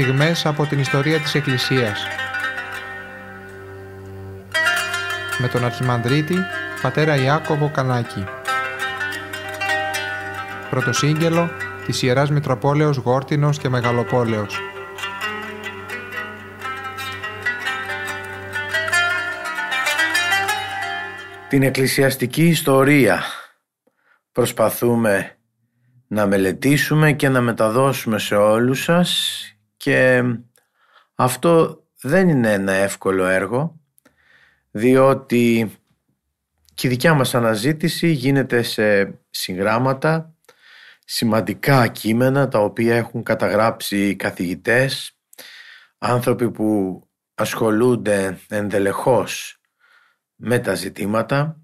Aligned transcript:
στιγμές 0.00 0.46
από 0.46 0.66
την 0.66 0.78
ιστορία 0.78 1.18
της 1.18 1.34
Εκκλησίας. 1.34 2.06
Με 5.38 5.48
τον 5.48 5.64
Αρχιμανδρίτη, 5.64 6.36
πατέρα 6.82 7.16
Ιάκωβο 7.16 7.70
Κανάκη. 7.70 8.24
Πρωτοσύγγελο 10.70 11.50
της 11.86 12.02
Ιεράς 12.02 12.30
Μητροπόλεως 12.30 12.96
Γόρτινος 12.96 13.58
και 13.58 13.68
Μεγαλοπόλεως. 13.68 14.58
Την 21.48 21.62
εκκλησιαστική 21.62 22.44
ιστορία 22.44 23.22
προσπαθούμε 24.32 25.36
να 26.06 26.26
μελετήσουμε 26.26 27.12
και 27.12 27.28
να 27.28 27.40
μεταδώσουμε 27.40 28.18
σε 28.18 28.34
όλους 28.34 28.82
σας 28.82 29.35
και 29.86 30.22
αυτό 31.14 31.84
δεν 32.00 32.28
είναι 32.28 32.52
ένα 32.52 32.72
εύκολο 32.72 33.24
έργο 33.24 33.80
διότι 34.70 35.72
και 36.74 36.86
η 36.86 36.90
δικιά 36.90 37.14
μας 37.14 37.34
αναζήτηση 37.34 38.08
γίνεται 38.08 38.62
σε 38.62 39.14
συγγράμματα, 39.30 40.34
σημαντικά 41.04 41.86
κείμενα 41.88 42.48
τα 42.48 42.58
οποία 42.58 42.96
έχουν 42.96 43.22
καταγράψει 43.22 44.16
καθηγητές, 44.16 45.18
άνθρωποι 45.98 46.50
που 46.50 47.00
ασχολούνται 47.34 48.38
ενδελεχώς 48.48 49.60
με 50.36 50.58
τα 50.58 50.74
ζητήματα. 50.74 51.60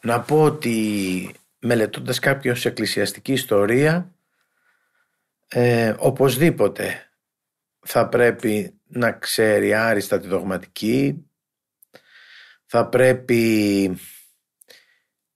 Να 0.00 0.20
πω 0.20 0.42
ότι 0.42 1.34
μελετώντας 1.58 2.18
κάποιος 2.18 2.64
εκκλησιαστική 2.64 3.32
ιστορία 3.32 4.15
ε, 5.48 5.94
οπωσδήποτε 5.98 7.10
θα 7.80 8.08
πρέπει 8.08 8.80
να 8.84 9.12
ξέρει 9.12 9.74
άριστα 9.74 10.18
τη 10.18 10.28
δογματική 10.28 11.26
θα 12.66 12.88
πρέπει 12.88 13.98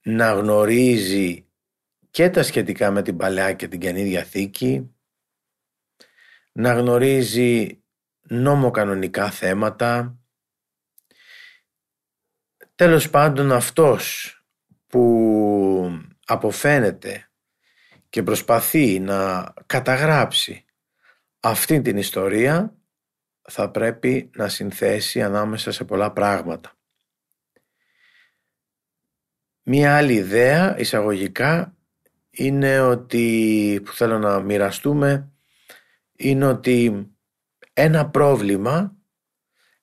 να 0.03 0.33
γνωρίζει 0.33 1.49
και 2.11 2.31
τα 2.31 2.43
σχετικά 2.43 2.91
με 2.91 3.03
την 3.03 3.17
Παλαιά 3.17 3.53
και 3.53 3.69
την 3.69 3.81
Καινή 3.81 4.03
Διαθήκη 4.03 4.95
να 6.53 6.73
γνωρίζει 6.73 7.83
νόμο-κανονικά 8.21 9.31
θέματα. 9.31 10.19
Τέλος 12.75 13.11
πάντων 13.11 13.53
αυτός 13.53 14.35
που 14.87 16.03
αποφαίνεται 16.27 17.30
και 18.11 18.23
προσπαθεί 18.23 19.01
να 19.01 19.53
καταγράψει 19.67 20.65
αυτή 21.41 21.81
την 21.81 21.97
ιστορία 21.97 22.75
θα 23.43 23.71
πρέπει 23.71 24.31
να 24.35 24.49
συνθέσει 24.49 25.23
ανάμεσα 25.23 25.73
σε 25.73 25.85
πολλά 25.85 26.13
πράγματα. 26.13 26.73
Μία 29.63 29.97
άλλη 29.97 30.15
ιδέα 30.15 30.79
εισαγωγικά 30.79 31.77
είναι 32.31 32.81
ότι 32.81 33.81
που 33.85 33.93
θέλω 33.93 34.19
να 34.19 34.41
μοιραστούμε 34.41 35.33
είναι 36.17 36.47
ότι 36.47 37.07
ένα 37.73 38.11
πρόβλημα, 38.11 38.97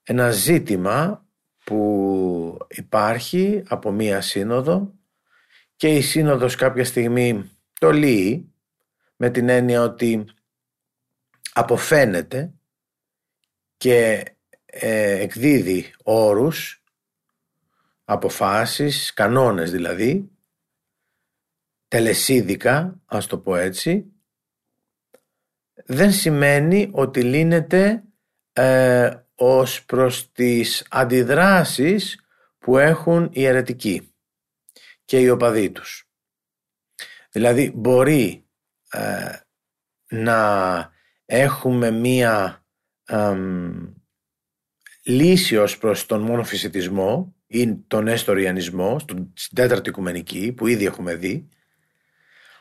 ένα 0.03 0.31
ζήτημα 0.31 1.25
που 1.63 2.57
υπάρχει 2.69 3.63
από 3.67 3.91
μία 3.91 4.21
σύνοδο 4.21 4.93
και 5.75 5.95
η 5.95 6.01
σύνοδος 6.01 6.55
κάποια 6.55 6.85
στιγμή 6.85 7.56
το 7.79 7.91
λύει 7.91 8.53
με 9.15 9.29
την 9.29 9.49
έννοια 9.49 9.81
ότι 9.81 10.25
αποφαίνεται 11.53 12.53
και 13.77 14.25
ε, 14.65 15.19
εκδίδει 15.19 15.93
όρους, 16.03 16.83
αποφάσεις, 18.05 19.13
κανόνες 19.13 19.71
δηλαδή, 19.71 20.29
τελεσίδικα, 21.87 23.01
ας 23.05 23.27
το 23.27 23.37
πω 23.37 23.55
έτσι, 23.55 24.05
δεν 25.85 26.11
σημαίνει 26.11 26.89
ότι 26.91 27.23
λύνεται 27.23 28.03
ε, 28.53 29.11
ως 29.35 29.85
προς 29.85 30.31
τις 30.31 30.85
αντιδράσεις 30.89 32.25
που 32.59 32.77
έχουν 32.77 33.29
οι 33.31 33.45
αιρετικοί 33.45 34.13
και 35.05 35.19
οι 35.19 35.29
οπαδοί 35.29 35.69
τους. 35.71 36.06
Δηλαδή 37.31 37.71
μπορεί 37.75 38.47
ε, 38.91 39.31
να 40.09 40.91
έχουμε 41.25 41.91
μία 41.91 42.65
λύση 45.03 45.57
ως 45.57 45.77
προς 45.77 46.05
τον 46.05 46.21
μόνο 46.21 46.43
φυσιτισμό 46.43 47.35
ή 47.47 47.75
τον 47.75 48.07
έστωριανισμό, 48.07 48.99
στην 48.99 49.55
τέταρτη 49.55 49.89
οικουμενική 49.89 50.51
που 50.51 50.67
ήδη 50.67 50.85
έχουμε 50.85 51.15
δει. 51.15 51.47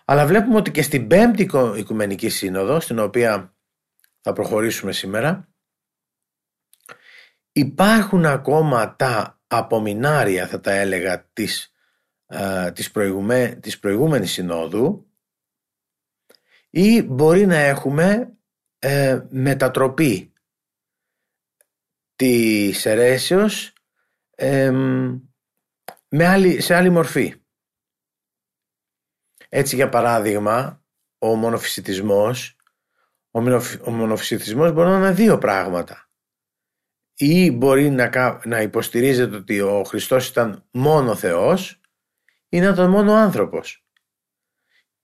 Αλλά 0.05 0.26
βλέπουμε 0.26 0.56
ότι 0.56 0.71
και 0.71 0.82
στην 0.82 1.06
πέμπτη 1.06 1.50
οικουμενική 1.76 2.28
σύνοδο 2.28 2.81
στην 2.81 2.99
οποία 2.99 3.55
θα 4.21 4.32
προχωρήσουμε 4.32 4.93
σήμερα 4.93 5.49
υπάρχουν 7.56 8.26
ακόμα 8.26 8.97
τα 8.97 9.41
απομεινάρια 9.47 10.47
θα 10.47 10.60
τα 10.60 10.72
έλεγα 10.72 11.28
της 11.32 11.72
της, 12.72 12.91
προηγουμέ, 12.91 13.59
της 13.62 13.78
προηγούμενης 13.78 14.32
συνόδου 14.32 15.10
ή 16.70 17.03
μπορεί 17.03 17.47
να 17.47 17.56
έχουμε 17.56 18.37
ε, 18.78 19.20
μετατροπή 19.28 20.32
της 22.16 22.87
αιρέσεως 22.87 23.72
με 26.09 26.26
άλλη, 26.26 26.60
σε 26.60 26.75
άλλη 26.75 26.91
μορφή. 26.91 27.34
Έτσι 29.48 29.76
για 29.76 29.88
παράδειγμα 29.88 30.84
ο 31.19 31.34
μονοφυσιτισμός 31.34 32.56
ο, 33.31 33.41
ο 33.84 33.91
μονοφυσιτισμός 33.91 34.72
μπορεί 34.72 34.88
να 34.88 34.97
είναι 34.97 35.12
δύο 35.12 35.38
πράγματα 35.38 36.10
ή 37.14 37.50
μπορεί 37.50 37.91
να, 37.91 38.41
να 38.44 38.60
υποστηρίζεται 38.60 39.37
ότι 39.37 39.60
ο 39.60 39.84
Χριστός 39.84 40.28
ήταν 40.28 40.64
μόνο 40.70 41.14
Θεός 41.14 41.81
είναι 42.49 42.73
τον 42.73 42.91
μόνο 42.91 43.12
άνθρωπος. 43.12 43.87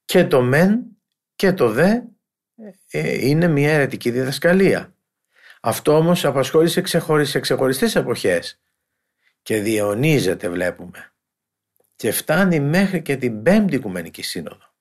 Και 0.04 0.26
το 0.26 0.42
μεν 0.42 0.96
και 1.34 1.52
το 1.52 1.70
δε 1.70 2.00
ε, 2.86 3.28
είναι 3.28 3.48
μια 3.48 3.72
αιρετική 3.72 4.10
διδασκαλία. 4.10 4.96
Αυτό 5.60 5.96
όμως 5.96 6.24
απασχόλησε 6.24 6.86
σε 7.24 7.40
ξεχωριστές 7.40 7.94
εποχές 7.94 8.62
και 9.42 9.60
διαιωνίζεται 9.60 10.48
βλέπουμε 10.48 11.12
και 11.96 12.12
φτάνει 12.12 12.60
μέχρι 12.60 13.02
και 13.02 13.16
την 13.16 13.42
Πέμπτη 13.42 13.74
Οικουμενική 13.74 14.22
Σύνοδο. 14.22 14.74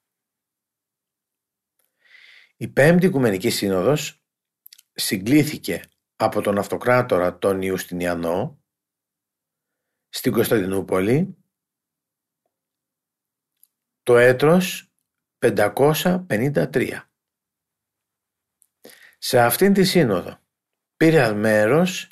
Η 2.58 2.68
Πέμπτη 2.68 3.06
Οικουμενική 3.06 3.50
Σύνοδος 3.50 4.24
συγκλήθηκε 4.92 5.82
από 6.16 6.42
τον 6.42 6.58
Αυτοκράτορα 6.58 7.38
τον 7.38 7.62
Ιουστινιανό 7.62 8.64
στην 10.10 10.32
Κωνσταντινούπολη 10.32 11.41
το 14.04 14.18
έτος 14.18 14.92
553. 15.40 17.06
Σε 19.18 19.40
αυτήν 19.40 19.74
τη 19.74 19.84
σύνοδο 19.84 20.40
πήρε 20.98 21.34
μέρος 21.34 22.10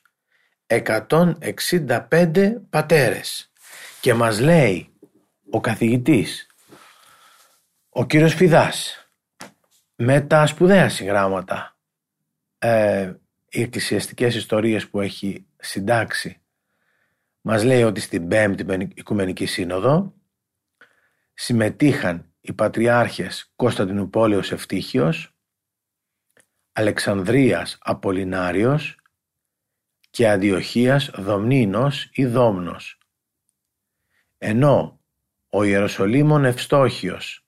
165 0.67 2.53
πατέρες 2.69 3.51
και 4.01 4.13
μας 4.13 4.39
λέει 4.39 4.93
ο 5.49 5.59
καθηγητής 5.59 6.47
ο 7.89 8.05
κύριος 8.05 8.33
Φιδάς 8.33 9.09
με 9.95 10.21
τα 10.21 10.45
σπουδαία 10.45 10.89
συγγράμματα 10.89 11.77
ε, 12.57 13.13
οι 13.49 13.61
εκκλησιαστικές 13.61 14.35
ιστορίες 14.35 14.89
που 14.89 15.01
έχει 15.01 15.45
συντάξει 15.57 16.41
μας 17.41 17.63
λέει 17.63 17.83
ότι 17.83 17.99
στην 17.99 18.27
πέμπτη 18.27 18.91
Οικουμενική 18.95 19.45
Σύνοδο 19.45 20.13
συμμετείχαν 21.41 22.33
οι 22.41 22.53
Πατριάρχες 22.53 23.51
Κωνσταντινούπολεως 23.55 24.51
Ευτύχιος, 24.51 25.35
Αλεξανδρίας 26.71 27.77
Απολινάριος 27.79 28.97
και 30.09 30.29
Αντιοχίας 30.29 31.09
Δομνίνος 31.15 32.09
ή 32.11 32.25
Δόμνος. 32.25 32.97
Ενώ 34.37 34.99
ο 35.49 35.63
Ιεροσολύμων 35.63 36.45
Ευστόχιος 36.45 37.45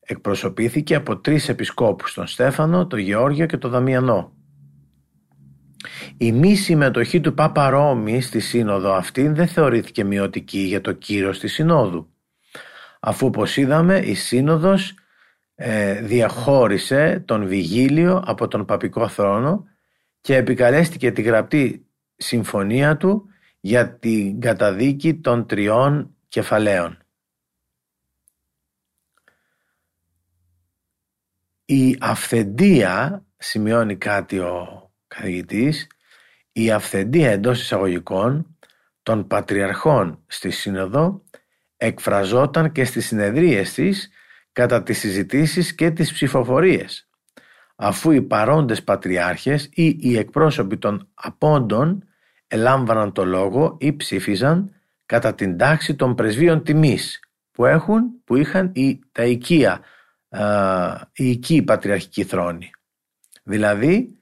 εκπροσωπήθηκε 0.00 0.94
από 0.94 1.18
τρεις 1.18 1.48
επισκόπους, 1.48 2.14
τον 2.14 2.26
Στέφανο, 2.26 2.86
τον 2.86 2.98
Γεώργιο 2.98 3.46
και 3.46 3.58
τον 3.58 3.70
Δαμιανό. 3.70 4.36
Η 6.16 6.32
μη 6.32 6.54
συμμετοχή 6.54 7.20
του 7.20 7.34
Πάπα 7.34 7.68
Ρώμη 7.68 8.20
στη 8.20 8.40
σύνοδο 8.40 8.92
αυτή 8.92 9.28
δεν 9.28 9.48
θεωρήθηκε 9.48 10.04
μειωτική 10.04 10.60
για 10.60 10.80
το 10.80 10.92
κύρος 10.92 11.38
της 11.38 11.52
συνόδου 11.52 12.11
αφού 13.04 13.26
όπως 13.26 13.56
είδαμε 13.56 13.98
η 13.98 14.14
σύνοδος 14.14 14.94
ε, 15.54 16.00
διαχώρισε 16.00 17.22
τον 17.24 17.46
Βιγίλιο 17.46 18.22
από 18.26 18.48
τον 18.48 18.64
παπικό 18.64 19.08
θρόνο 19.08 19.66
και 20.20 20.36
επικαλέστηκε 20.36 21.12
τη 21.12 21.22
γραπτή 21.22 21.86
συμφωνία 22.16 22.96
του 22.96 23.28
για 23.60 23.98
την 23.98 24.40
καταδίκη 24.40 25.14
των 25.14 25.46
τριών 25.46 26.16
κεφαλαίων. 26.28 26.98
Η 31.64 31.96
αυθεντία, 32.00 33.24
σημειώνει 33.36 33.96
κάτι 33.96 34.38
ο 34.38 34.90
καθηγητής, 35.06 35.86
η 36.52 36.70
αυθεντία 36.70 37.30
εντός 37.30 37.60
εισαγωγικών 37.60 38.56
των 39.02 39.26
πατριαρχών 39.26 40.24
στη 40.26 40.50
Σύνοδο 40.50 41.22
εκφραζόταν 41.82 42.72
και 42.72 42.84
στις 42.84 43.06
συνεδρίες 43.06 43.72
της 43.72 44.10
κατά 44.52 44.82
τις 44.82 44.98
συζητήσεις 44.98 45.74
και 45.74 45.90
τις 45.90 46.12
ψηφοφορίες 46.12 47.08
αφού 47.76 48.10
οι 48.10 48.22
παρόντες 48.22 48.82
πατριάρχες 48.82 49.68
ή 49.72 49.96
οι 50.00 50.18
εκπρόσωποι 50.18 50.78
των 50.78 51.08
απόντων 51.14 52.08
ελάμβαναν 52.46 53.12
το 53.12 53.24
λόγο 53.24 53.76
ή 53.80 53.96
ψήφιζαν 53.96 54.74
κατά 55.06 55.34
την 55.34 55.56
τάξη 55.56 55.94
των 55.94 56.14
πρεσβείων 56.14 56.62
τιμής 56.62 57.20
που, 57.50 57.64
έχουν, 57.64 58.22
που 58.24 58.36
είχαν 58.36 58.70
οι, 58.74 58.98
τα 59.12 59.24
οικία, 59.24 59.80
οι 61.12 61.30
οικοί 61.30 61.62
πατριαρχικοί 61.62 62.24
θρόνοι. 62.24 62.70
Δηλαδή 63.42 64.18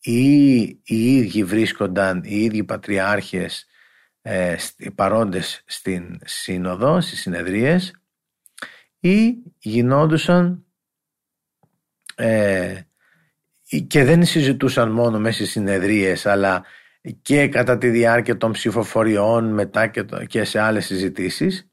οι, 0.00 0.60
οι 0.84 1.16
ίδιοι 1.16 1.44
βρίσκονταν, 1.44 2.20
οι 2.24 2.42
ίδιοι 2.42 2.64
πατριάρχες 2.64 3.69
ε, 4.22 4.56
παρόντες 4.94 5.62
στην 5.66 6.18
σύνοδο, 6.24 7.00
στις 7.00 7.20
συνεδρίες 7.20 7.92
ή 9.00 9.34
γινόντουσαν 9.58 10.64
ε, 12.14 12.80
και 13.86 14.04
δεν 14.04 14.24
συζητούσαν 14.24 14.90
μόνο 14.90 15.18
μέσα 15.18 15.36
στις 15.36 15.50
συνεδρίες 15.50 16.26
αλλά 16.26 16.64
και 17.22 17.48
κατά 17.48 17.78
τη 17.78 17.88
διάρκεια 17.88 18.36
των 18.36 18.52
ψηφοφοριών 18.52 19.54
μετά 19.54 19.86
και, 19.86 20.04
και 20.26 20.44
σε 20.44 20.60
άλλες 20.60 20.86
συζητήσεις. 20.86 21.64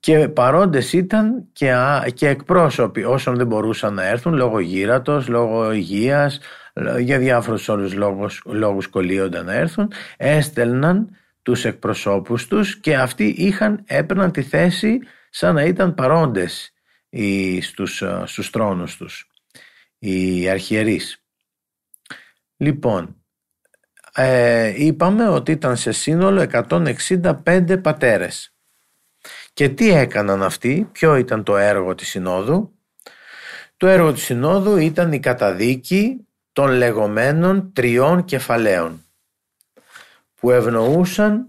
Και 0.00 0.28
παρόντες 0.28 0.92
ήταν 0.92 1.48
και, 1.52 1.74
και 2.14 2.28
εκπρόσωποι 2.28 3.04
όσων 3.04 3.36
δεν 3.36 3.46
μπορούσαν 3.46 3.94
να 3.94 4.06
έρθουν 4.06 4.34
λόγω 4.34 4.60
γύρατος, 4.60 5.28
λόγω 5.28 5.72
υγείας, 5.72 6.40
για 6.98 7.18
διάφορους 7.18 7.68
όλους 7.68 7.94
λόγους, 7.94 8.42
λόγους 8.44 8.86
κολλείονταν 8.86 9.44
να 9.44 9.52
έρθουν, 9.54 9.92
έστελναν 10.16 11.16
τους 11.42 11.64
εκπροσώπους 11.64 12.46
τους 12.46 12.80
και 12.80 12.96
αυτοί 12.96 13.24
είχαν, 13.24 13.82
έπαιρναν 13.86 14.32
τη 14.32 14.42
θέση 14.42 14.98
σαν 15.30 15.54
να 15.54 15.62
ήταν 15.62 15.94
παρόντες 15.94 16.72
οι, 17.08 17.60
στους, 17.60 18.02
στους 18.24 18.50
τρόνους 18.50 18.96
τους, 18.96 19.30
οι 19.98 20.48
αρχιερείς. 20.48 21.24
Λοιπόν, 22.56 23.16
ε, 24.14 24.84
είπαμε 24.84 25.28
ότι 25.28 25.52
ήταν 25.52 25.76
σε 25.76 25.92
σύνολο 25.92 26.40
165 26.40 27.78
πατέρες. 27.82 28.54
Και 29.52 29.68
τι 29.68 29.90
έκαναν 29.90 30.42
αυτοί, 30.42 30.88
ποιο 30.92 31.16
ήταν 31.16 31.42
το 31.42 31.56
έργο 31.56 31.94
της 31.94 32.08
Συνόδου; 32.08 32.72
Το 33.76 33.86
έργο 33.86 34.12
της 34.12 34.22
Συνόδου 34.22 34.76
ήταν 34.76 35.12
η 35.12 35.20
καταδίκη 35.20 36.26
των 36.52 36.70
λεγόμενων 36.70 37.72
τριών 37.72 38.24
κεφαλαίων 38.24 39.01
που 40.42 40.50
ευνοούσαν 40.50 41.46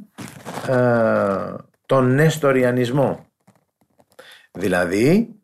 ε, 0.67 1.55
τον 1.85 2.15
νεστοριανισμό 2.15 3.25
δηλαδή 4.51 5.35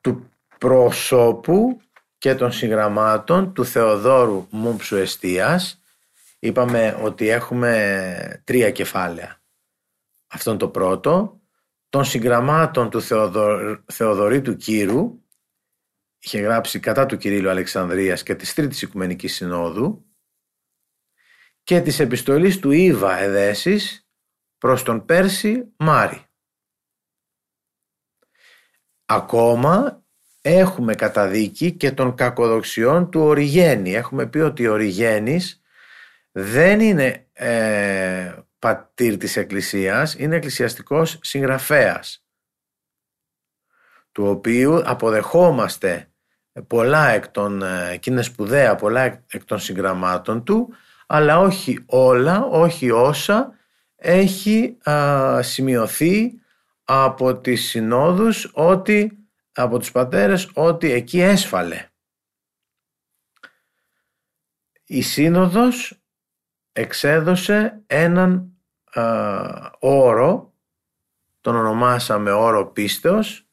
του 0.00 0.30
προσώπου 0.58 1.80
και 2.18 2.34
των 2.34 2.52
συγγραμμάτων 2.52 3.52
του 3.52 3.64
Θεοδόρου 3.64 4.46
Μούμψου 4.50 4.96
Εστίας 4.96 5.80
είπαμε 6.38 6.98
ότι 7.02 7.28
έχουμε 7.28 8.42
τρία 8.44 8.70
κεφάλαια. 8.70 9.40
Αυτόν 10.26 10.58
το 10.58 10.68
πρώτο 10.68 11.40
των 11.88 12.04
συγγραμμάτων 12.04 12.90
του 12.90 13.02
Θεοδο... 13.02 13.76
Θεοδωρήτου 13.86 14.56
Κύρου 14.56 15.22
είχε 16.18 16.38
γράψει 16.38 16.80
κατά 16.80 17.06
του 17.06 17.16
Κυρίλου 17.16 17.50
Αλεξανδρίας 17.50 18.22
και 18.22 18.34
της 18.34 18.54
Τρίτης 18.54 18.82
Οικουμενικής 18.82 19.34
Συνόδου 19.34 20.05
και 21.66 21.80
της 21.80 22.00
επιστολής 22.00 22.58
του 22.58 22.70
Ήβα 22.70 23.18
Εδέσης 23.18 24.08
προς 24.58 24.82
τον 24.82 25.04
Πέρση 25.04 25.72
Μάρη. 25.76 26.26
Ακόμα 29.04 30.04
έχουμε 30.42 30.94
καταδίκη 30.94 31.72
και 31.72 31.92
των 31.92 32.14
κακοδοξιών 32.14 33.10
του 33.10 33.20
Οριγένη. 33.20 33.94
Έχουμε 33.94 34.26
πει 34.26 34.38
ότι 34.38 34.66
ο 34.66 34.72
Οριγένης 34.72 35.62
δεν 36.32 36.80
είναι 36.80 37.28
ε, 37.32 38.34
πατήρ 38.58 39.16
της 39.16 39.36
Εκκλησίας, 39.36 40.14
είναι 40.14 40.36
εκκλησιαστικός 40.36 41.18
συγγραφέας 41.22 42.26
του 44.12 44.26
οποίου 44.26 44.88
αποδεχόμαστε 44.88 46.10
πολλά 46.66 47.08
εκ 47.08 47.28
των, 47.28 47.62
ε, 47.62 47.96
και 47.96 48.10
είναι 48.10 48.22
σπουδαία 48.22 48.74
πολλά 48.74 49.02
εκ 49.26 49.44
των 49.44 49.58
συγγραμμάτων 49.58 50.44
του 50.44 50.74
αλλά 51.06 51.38
όχι 51.38 51.82
όλα, 51.86 52.44
όχι 52.44 52.90
όσα 52.90 53.54
έχει 53.96 54.78
σημειωθεί 55.40 56.40
από 56.84 57.38
τις 57.38 57.68
συνόδους 57.68 58.50
ότι, 58.52 59.18
από 59.52 59.78
τους 59.78 59.90
πατέρες 59.92 60.50
ότι 60.54 60.90
εκεί 60.90 61.20
έσφαλε. 61.20 61.88
Η 64.84 65.02
σύνοδος 65.02 66.02
εξέδωσε 66.72 67.82
έναν 67.86 68.56
όρο, 69.78 70.54
τον 71.40 71.56
ονομάσαμε 71.56 72.30
όρο 72.30 72.66
πίστεως 72.66 73.46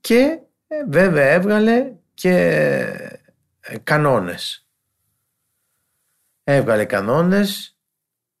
και 0.00 0.40
ε, 0.66 0.84
βέβαια 0.88 1.26
έβγαλε 1.26 1.92
και 2.14 2.34
ε, 3.60 3.78
κανόνες. 3.78 4.66
Έβγαλε 6.44 6.84
κανόνες, 6.84 7.78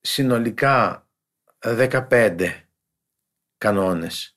συνολικά 0.00 1.06
15 1.58 2.50
κανόνες 3.58 4.36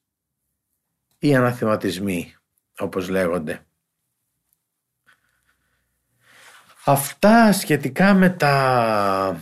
ή 1.20 1.36
αναθεματισμοί 1.36 2.36
όπως 2.78 3.10
λέγονται. 3.10 3.66
Αυτά 6.86 7.52
σχετικά 7.52 8.14
με 8.14 8.30
τα 8.30 9.42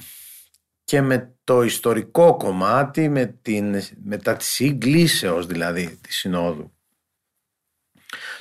και 0.84 1.02
με 1.02 1.36
το 1.44 1.62
ιστορικό 1.62 2.38
κομμάτι 2.38 3.10
με, 3.10 3.26
την, 3.26 3.82
με 4.04 4.18
τα 4.18 4.36
της 4.36 4.48
συγκλήσεως 4.48 5.46
δηλαδή 5.46 5.98
της 5.98 6.16
Συνόδου. 6.18 6.74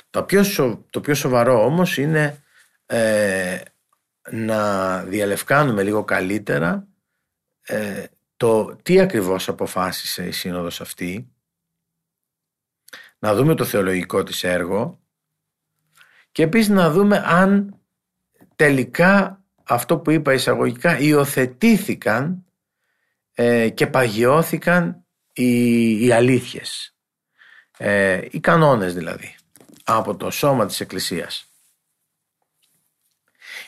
Το 0.09 0.23
πιο, 0.23 0.43
το 0.89 1.01
πιο 1.01 1.15
σοβαρό 1.15 1.65
όμως 1.65 1.97
είναι 1.97 2.43
ε, 2.85 3.61
να 4.31 4.97
διαλευκάνουμε 5.03 5.83
λίγο 5.83 6.03
καλύτερα 6.03 6.87
ε, 7.61 8.05
το 8.37 8.75
τι 8.75 8.99
ακριβώς 8.99 9.47
αποφάσισε 9.47 10.27
η 10.27 10.31
σύνοδος 10.31 10.81
αυτή, 10.81 11.33
να 13.19 13.35
δούμε 13.35 13.55
το 13.55 13.65
θεολογικό 13.65 14.23
της 14.23 14.43
έργο 14.43 15.01
και 16.31 16.43
επίσης 16.43 16.69
να 16.69 16.91
δούμε 16.91 17.23
αν 17.25 17.79
τελικά 18.55 19.43
αυτό 19.63 19.97
που 19.97 20.11
είπα 20.11 20.33
εισαγωγικά 20.33 20.99
υιοθετήθηκαν 20.99 22.45
ε, 23.33 23.69
και 23.69 23.87
παγιώθηκαν 23.87 25.05
οι, 25.33 26.05
οι 26.05 26.11
αλήθειες, 26.11 26.95
ε, 27.77 28.27
οι 28.31 28.39
κανόνες 28.39 28.93
δηλαδή 28.93 29.35
από 29.83 30.15
το 30.15 30.31
σώμα 30.31 30.65
της 30.65 30.79
Εκκλησίας. 30.79 31.52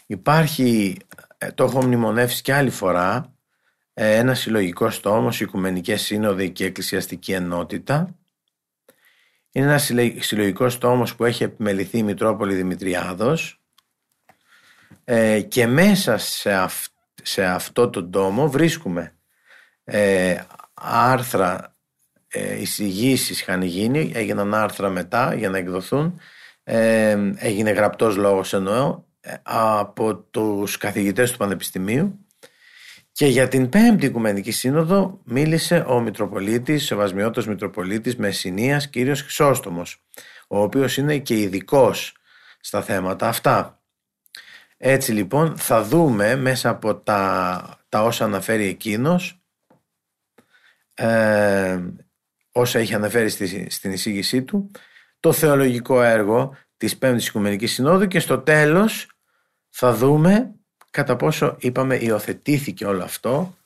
Υπάρχει, 0.05 0.97
ε, 1.37 1.51
το 1.51 1.63
έχω 1.63 1.83
μνημονεύσει 1.83 2.41
και 2.41 2.53
άλλη 2.53 2.69
φορά, 2.69 3.33
ε, 3.93 4.15
ένα 4.15 4.33
συλλογικό 4.33 4.89
τόμος, 5.01 5.39
Οικουμενικές 5.39 6.01
Σύνοδοι 6.01 6.51
και 6.51 6.65
Εκκλησιαστική 6.65 7.31
Ενότητα. 7.31 8.15
Είναι 9.51 9.65
ένα 9.65 9.77
συλλογικός 10.19 10.77
τόμος 10.77 11.15
που 11.15 11.25
έχει 11.25 11.43
επιμεληθεί 11.43 11.97
η 11.97 12.03
Μητρόπολη 12.03 12.55
Δημητριάδος. 12.55 13.59
Ε, 15.03 15.41
και 15.41 15.67
μέσα 15.67 16.17
σε, 16.17 16.65
σε 17.23 17.45
αυτό 17.45 17.89
το 17.89 18.09
τόμο 18.09 18.49
βρίσκουμε 18.49 19.15
ε, 19.83 20.37
άρθρα 20.73 21.75
ε, 22.27 22.61
εισηγήσεις 22.61 23.41
είχαν 23.41 23.61
γίνει, 23.61 24.11
έγιναν 24.15 24.53
άρθρα 24.53 24.89
μετά 24.89 25.33
για 25.33 25.49
να 25.49 25.57
εκδοθούν, 25.57 26.19
ε, 26.63 27.17
έγινε 27.35 27.71
γραπτός 27.71 28.15
λόγος 28.15 28.53
εννοώ, 28.53 28.75
ε, 28.77 29.04
από 29.43 30.15
τους 30.15 30.77
καθηγητές 30.77 31.31
του 31.31 31.37
Πανεπιστημίου 31.37 32.25
Και 33.11 33.25
για 33.25 33.47
την 33.47 33.69
Πέμπτη 33.69 34.05
Οικουμενική 34.05 34.51
Σύνοδο 34.51 35.21
μίλησε 35.23 35.85
ο 35.87 35.99
Μητροπολίτης, 35.99 36.83
ο 36.83 36.85
Σεβασμιώτος 36.85 37.47
Μητροπολίτης 37.47 38.15
Μεσσηνίας, 38.15 38.89
κύριος 38.89 39.21
Χρυσόστομος, 39.21 40.05
ο 40.47 40.61
οποίος 40.61 40.97
είναι 40.97 41.17
και 41.17 41.39
ειδικός 41.39 42.17
στα 42.59 42.81
θέματα 42.81 43.27
αυτά. 43.27 43.79
Έτσι 44.77 45.11
λοιπόν 45.11 45.57
θα 45.57 45.83
δούμε 45.83 46.35
μέσα 46.35 46.69
από 46.69 46.95
τα, 46.95 47.79
τα 47.89 48.03
όσα 48.03 48.25
αναφέρει 48.25 48.65
εκείνος, 48.65 49.41
ε, 50.93 51.79
όσα 52.51 52.79
έχει 52.79 52.93
αναφέρει 52.93 53.29
στη, 53.29 53.69
στην 53.69 53.91
εισήγησή 53.91 54.43
του, 54.43 54.71
το 55.19 55.31
θεολογικό 55.31 56.01
έργο 56.01 56.55
της 56.77 56.97
Πέμπτης 56.97 57.27
Οικουμενικής 57.27 57.73
Συνόδου 57.73 58.07
και 58.07 58.19
στο 58.19 58.39
τέλος 58.39 59.14
θα 59.77 59.93
δούμε 59.93 60.51
κατά 60.91 61.15
πόσο 61.15 61.55
είπαμε 61.59 61.95
υιοθετήθηκε 61.95 62.85
όλο 62.85 63.03
αυτό 63.03 63.57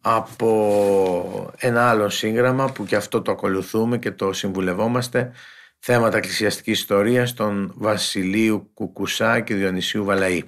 από 0.00 1.52
ένα 1.56 1.88
άλλο 1.88 2.08
σύγγραμμα 2.08 2.72
που 2.72 2.84
και 2.84 2.96
αυτό 2.96 3.22
το 3.22 3.32
ακολουθούμε 3.32 3.98
και 3.98 4.10
το 4.10 4.32
συμβουλευόμαστε 4.32 5.32
θέματα 5.78 6.16
εκκλησιαστικής 6.16 6.80
ιστορίας 6.80 7.34
των 7.34 7.72
Βασιλείου 7.76 8.70
Κουκουσά 8.74 9.40
και 9.40 9.54
Διονυσίου 9.54 10.04
Βαλαή. 10.04 10.42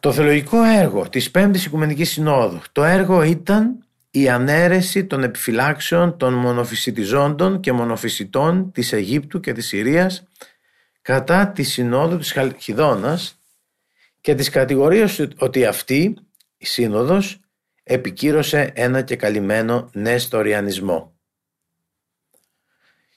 Το 0.00 0.12
θεολογικό 0.12 0.62
έργο 0.62 1.08
της 1.08 1.30
Πέμπτης 1.30 1.64
Οικουμενικής 1.64 2.10
Συνόδου. 2.10 2.60
Το 2.72 2.84
έργο 2.84 3.22
ήταν 3.22 3.84
η 4.10 4.28
ανέρεση 4.28 5.04
των 5.04 5.22
επιφυλάξεων 5.22 6.16
των 6.16 6.34
μονοφυσιτιζόντων 6.34 7.60
και 7.60 7.72
μονοφυσιτών 7.72 8.72
της 8.72 8.92
Αιγύπτου 8.92 9.40
και 9.40 9.52
της 9.52 9.66
Συρίας 9.66 10.24
κατά 11.02 11.48
τη 11.48 11.62
Συνόδου 11.62 12.18
της 12.18 12.32
Χαλκιδόνας 12.32 13.38
και 14.20 14.34
της 14.34 14.48
κατηγορίας 14.48 15.20
ότι 15.38 15.64
αυτή 15.66 16.16
η 16.56 16.66
Σύνοδος 16.66 17.40
επικύρωσε 17.82 18.72
ένα 18.74 19.02
και 19.02 19.16
καλυμμένο 19.16 19.90
νεστοριανισμό. 19.92 21.16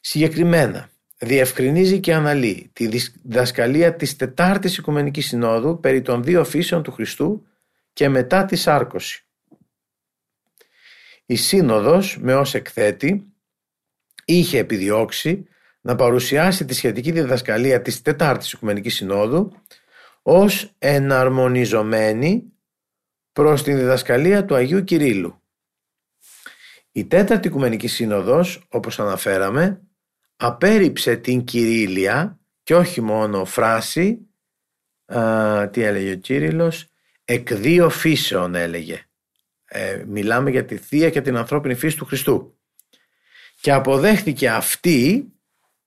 Συγκεκριμένα, 0.02 0.90
διευκρινίζει 1.18 2.00
και 2.00 2.14
αναλύει 2.14 2.70
τη 2.74 2.88
διδασκαλία 2.88 3.96
της 3.96 4.16
Τετάρτης 4.16 4.78
Οικουμενικής 4.78 5.26
Συνόδου 5.26 5.80
περί 5.80 6.02
των 6.02 6.24
δύο 6.24 6.46
φύσεων 6.46 6.84
του 6.84 6.92
Χριστού 6.92 7.48
και 7.94 8.10
μετά 8.10 8.46
τη 8.46 8.56
σάρκωση. 8.56 9.26
Η 11.26 11.36
Σύνοδος, 11.36 12.18
με 12.20 12.36
ως 12.36 12.54
εκθέτη, 12.54 13.26
είχε 14.26 14.58
επιδιώξει 14.58 15.48
να 15.86 15.96
παρουσιάσει 15.96 16.66
τη 16.66 16.74
σχετική 16.74 17.12
διδασκαλία 17.12 17.82
της 17.82 18.02
Τετάρτης 18.02 18.52
Οικουμενικής 18.52 18.96
Συνόδου 18.96 19.52
ως 20.22 20.76
εναρμονιζομένη 20.78 22.54
προς 23.32 23.64
την 23.64 23.78
διδασκαλία 23.78 24.46
του 24.46 24.56
Αγίου 24.56 24.84
Κυρίλου. 24.84 25.42
Η 26.92 27.06
Τέταρτη 27.06 27.48
Οικουμενική 27.48 27.88
Σύνοδος, 27.88 28.68
όπως 28.70 29.00
αναφέραμε, 29.00 29.82
απέριψε 30.36 31.16
την 31.16 31.44
Κυρίλια 31.44 32.40
και 32.64 32.76
όχι 32.76 33.02
μόνο 33.02 33.46
φράση, 33.46 34.28
τι 35.72 35.82
έλεγε 35.82 36.12
ο 36.12 36.16
Κύριλλος, 36.16 36.88
εκ 37.26 37.54
δύο 37.54 37.90
φύσεων 37.90 38.56
έλεγε. 38.56 39.06
Ε, 39.66 40.04
μιλάμε 40.08 40.50
για 40.50 40.66
τη 40.66 40.78
Θεία 40.78 41.10
και 41.10 41.22
την 41.22 41.38
ανθρώπινη 41.38 41.76
φύση 41.76 41.98
του 41.98 42.06
Χριστού. 42.06 42.60
Και 43.62 43.72
αποδέχτηκε 43.72 44.50
αυτή 44.50 45.30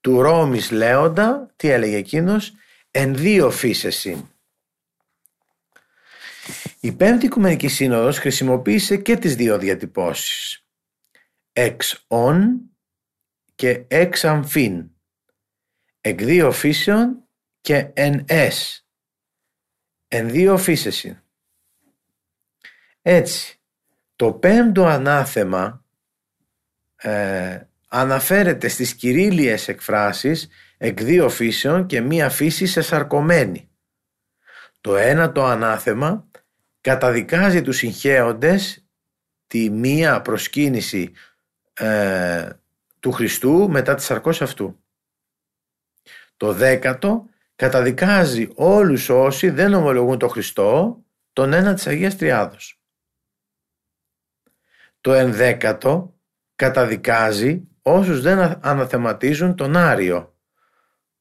του 0.08 0.22
Ρώμης 0.22 0.70
Λέοντα, 0.70 1.52
τι 1.56 1.68
έλεγε 1.68 1.96
εκείνος, 1.96 2.54
εν 2.90 3.16
δύο 3.16 3.50
φύσεσιν. 3.50 4.28
Η 6.80 6.92
Πέμπτη 6.92 7.26
Οικουμενική 7.26 7.68
Σύνοδος 7.68 8.18
χρησιμοποίησε 8.18 8.96
και 8.96 9.16
τις 9.16 9.36
δύο 9.36 9.58
διατυπώσεις. 9.58 10.66
Εξ 11.52 12.04
ον 12.06 12.60
και 13.54 13.84
εξ 13.88 14.24
αμφίν. 14.24 14.90
Εκ 16.00 16.24
δύο 16.24 16.52
φύσεων 16.52 17.28
και 17.60 17.90
εν 17.94 18.24
ες. 18.28 18.86
Εν 20.08 20.30
δύο 20.30 20.58
φύσεσιν. 20.58 21.22
Έτσι, 23.02 23.60
το 24.16 24.32
πέμπτο 24.32 24.86
ανάθεμα 24.86 25.84
ε, 26.96 27.67
αναφέρεται 27.88 28.68
στις 28.68 28.94
κυρίλιες 28.94 29.68
εκφράσεις 29.68 30.48
εκ 30.76 31.02
δύο 31.02 31.28
φύσεων 31.28 31.86
και 31.86 32.00
μία 32.00 32.30
φύση 32.30 32.66
σαρκωμένη. 32.82 33.70
Το 34.80 34.96
ένα 34.96 35.32
το 35.32 35.44
ανάθεμα 35.44 36.30
καταδικάζει 36.80 37.62
τους 37.62 37.76
συγχέοντες 37.76 38.86
τη 39.46 39.70
μία 39.70 40.22
προσκύνηση 40.22 41.12
ε, 41.74 42.48
του 43.00 43.12
Χριστού 43.12 43.68
μετά 43.70 43.94
τη 43.94 44.02
σαρκός 44.02 44.42
αυτού. 44.42 44.82
Το 46.36 46.52
δέκατο 46.52 47.28
καταδικάζει 47.56 48.48
όλους 48.54 49.08
όσοι 49.08 49.50
δεν 49.50 49.74
ομολογούν 49.74 50.18
το 50.18 50.28
Χριστό 50.28 51.02
τον 51.32 51.52
ένα 51.52 51.74
της 51.74 51.86
Αγίας 51.86 52.16
Τριάδος. 52.16 52.80
Το 55.00 55.12
ενδέκατο 55.12 56.18
καταδικάζει 56.54 57.68
όσους 57.92 58.20
δεν 58.20 58.58
αναθεματίζουν 58.60 59.54
τον 59.54 59.76
Άριο, 59.76 60.36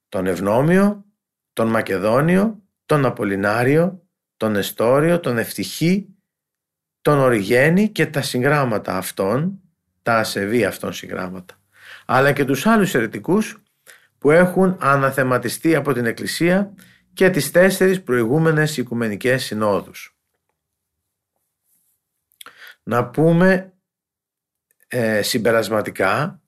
τον 0.10 0.26
Ευνόμιο, 0.26 1.06
τον 1.54 1.68
Μακεδόνιο, 1.68 2.62
τον 2.86 3.06
Απολινάριο, 3.06 4.08
τον 4.38 4.56
Εστόριο, 4.56 5.20
τον 5.20 5.38
Ευτυχή, 5.38 6.08
τον 7.02 7.20
Οριγένη 7.20 7.90
και 7.90 8.06
τα 8.06 8.22
συγγράμματα 8.22 8.98
αυτών, 8.98 9.62
τα 10.02 10.18
ασεβή 10.18 10.66
αυτών 10.66 10.94
συγγράμματα, 10.94 11.62
αλλά 12.06 12.32
και 12.32 12.46
τους 12.46 12.66
άλλους 12.66 12.94
αιρετικούς 12.94 13.64
που 14.18 14.32
έχουν 14.32 14.78
αναθεματιστεί 14.80 15.76
από 15.76 15.94
την 15.94 16.06
Εκκλησία 16.06 16.74
και 17.14 17.30
τις 17.30 17.52
τέσσερις 17.52 18.04
προηγούμενες 18.04 18.78
οικουμενικές 18.78 19.44
συνόδους. 19.44 20.18
Να 22.84 23.10
πούμε 23.10 23.74
ε, 24.88 25.22
συμπερασματικά 25.22 26.42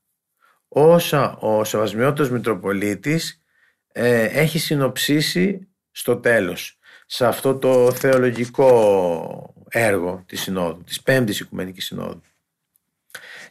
όσα 0.69 1.37
ο 1.37 1.63
Σεβασμιώτος 1.63 2.29
Μητροπολίτης 2.29 3.41
ε, 3.91 4.23
έχει 4.23 4.59
συνοψίσει 4.59 5.67
στο 5.91 6.17
τέλος 6.17 6.79
σε 7.05 7.25
αυτό 7.25 7.57
το 7.57 7.91
θεολογικό 7.91 9.53
έργο 9.69 10.23
της 10.25 10.41
Συνόδου, 10.41 10.83
της 10.83 11.01
Πέμπτης 11.01 11.39
Οικουμενικής 11.39 11.85
Συνόδου. 11.85 12.21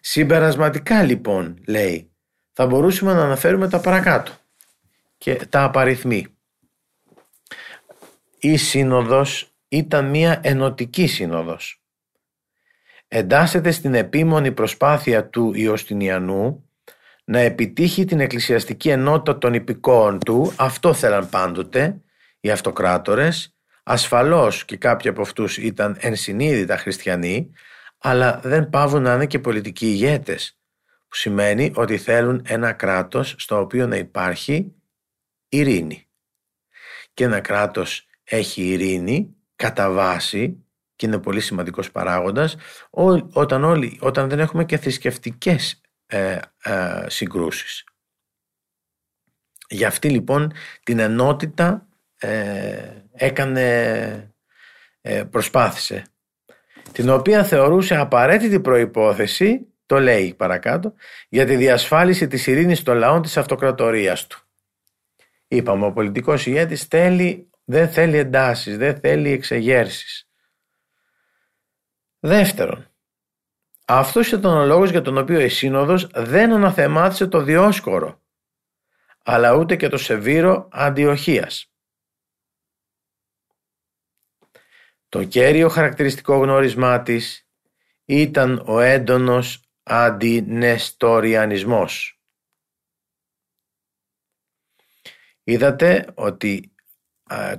Συμπερασματικά 0.01 1.03
λοιπόν 1.03 1.59
λέει 1.67 2.11
θα 2.53 2.67
μπορούσαμε 2.67 3.13
να 3.13 3.23
αναφέρουμε 3.23 3.69
τα 3.69 3.81
παρακάτω 3.81 4.33
και 5.19 5.35
τα 5.35 5.65
απαριθμεί. 5.65 6.27
Η 8.39 8.57
Σύνοδος 8.57 9.53
ήταν 9.69 10.11
μια 10.11 10.41
ενωτική 10.43 11.07
Σύνοδος. 11.07 11.83
Εντάσσεται 13.09 13.71
στην 13.71 13.95
επίμονη 13.95 14.53
προσπάθεια 14.53 15.29
του 15.29 15.53
Ιωστινιανού 15.55 16.68
να 17.29 17.39
επιτύχει 17.39 18.05
την 18.05 18.21
εκκλησιαστική 18.21 18.89
ενότητα 18.89 19.39
των 19.39 19.55
υπηκόων 19.55 20.19
του, 20.19 20.53
αυτό 20.57 20.95
θέλαν 20.95 21.29
πάντοτε, 21.29 22.01
οι 22.41 22.51
αυτοκράτορες, 22.51 23.57
ασφαλώς 23.83 24.65
και 24.65 24.77
κάποιοι 24.77 25.11
από 25.11 25.23
αυτούς 25.23 25.59
ήταν 25.59 25.97
ενσυνείδητα 26.01 26.77
χριστιανοί, 26.77 27.51
αλλά 27.99 28.41
δεν 28.43 28.71
πάβουν 28.71 29.03
να 29.03 29.15
είναι 29.15 29.27
και 29.27 29.39
πολιτικοί 29.39 29.87
ηγέτες, 29.87 30.59
που 31.09 31.17
σημαίνει 31.17 31.73
ότι 31.75 31.97
θέλουν 31.97 32.43
ένα 32.47 32.73
κράτος 32.73 33.35
στο 33.39 33.59
οποίο 33.59 33.87
να 33.87 33.97
υπάρχει 33.97 34.75
ειρήνη. 35.49 36.09
Και 37.15 37.25
ένα 37.25 37.41
κράτος 37.41 38.07
έχει 38.25 38.63
ειρήνη 38.63 39.37
κατά 39.57 39.91
βάση 39.91 40.65
και 40.97 41.07
είναι 41.07 41.19
πολύ 41.19 41.41
σημαντικός 41.41 41.91
παράγοντας 41.91 42.57
όταν, 43.33 43.65
όλοι, 43.65 43.99
όταν 44.01 44.29
δεν 44.29 44.39
έχουμε 44.39 44.65
και 44.65 44.79
θρησκευτικές 44.79 45.81
ε, 46.09 46.39
ε, 46.63 47.05
συγκρούσεις. 47.07 47.85
Για 49.69 49.89
αυτή 49.89 50.11
λοιπόν 50.11 50.53
την 50.83 50.99
ενότητα 50.99 51.89
ε, 52.19 53.03
έκανε, 53.13 54.35
ε, 55.01 55.25
προσπάθησε 55.25 56.05
την 56.93 57.09
οποία 57.09 57.45
θεωρούσε 57.45 57.97
απαραίτητη 57.97 58.61
προϋπόθεση 58.61 59.67
το 59.87 59.99
λέει 59.99 60.35
παρακάτω 60.35 60.95
για 61.29 61.47
τη 61.47 61.57
διασφάλιση 61.57 62.27
της 62.27 62.47
ειρήνης 62.47 62.83
των 62.83 62.97
λαών 62.97 63.23
της 63.23 63.37
αυτοκρατορίας 63.37 64.27
του. 64.27 64.43
Είπαμε 65.49 65.87
ο 65.87 65.93
πολιτικός 65.93 66.47
ηγέτης 66.47 66.85
θέλει, 66.85 67.51
δεν 67.65 67.89
θέλει 67.89 68.17
εντάσεις, 68.17 68.77
δεν 68.77 69.01
θέλει 69.01 69.31
εξεγέρσεις. 69.31 70.29
Δεύτερον, 72.19 72.88
αυτός 73.91 74.33
ήταν 74.33 74.57
ο 74.57 74.65
λόγος 74.65 74.91
για 74.91 75.03
τον 75.03 75.19
οποίο 75.19 75.41
η 75.41 75.49
Σύνοδος 75.49 76.07
δεν 76.07 76.53
αναθεμάτισε 76.53 77.27
το 77.27 77.43
Διόσκορο, 77.43 78.23
αλλά 79.25 79.55
ούτε 79.55 79.77
και 79.77 79.89
το 79.89 79.97
Σεβίρο 79.97 80.69
Αντιοχίας. 80.73 81.73
Το 85.09 85.25
κέριο 85.25 85.69
χαρακτηριστικό 85.69 86.39
γνώρισμά 86.39 87.03
της 87.03 87.49
ήταν 88.05 88.63
ο 88.67 88.81
έντονος 88.81 89.63
αντινεστοριανισμός. 89.83 92.21
Είδατε 95.43 96.13
ότι 96.15 96.75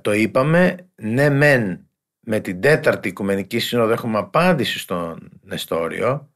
το 0.02 0.12
είπαμε, 0.12 0.90
ναι 0.96 1.30
μεν 1.30 1.89
με 2.32 2.40
την 2.40 2.62
τέταρτη 2.62 3.08
Οικουμενική 3.08 3.60
Σύνοδο 3.60 3.92
έχουμε 3.92 4.18
απάντηση 4.18 4.80
στον 4.80 5.40
Νεστόριο 5.42 6.34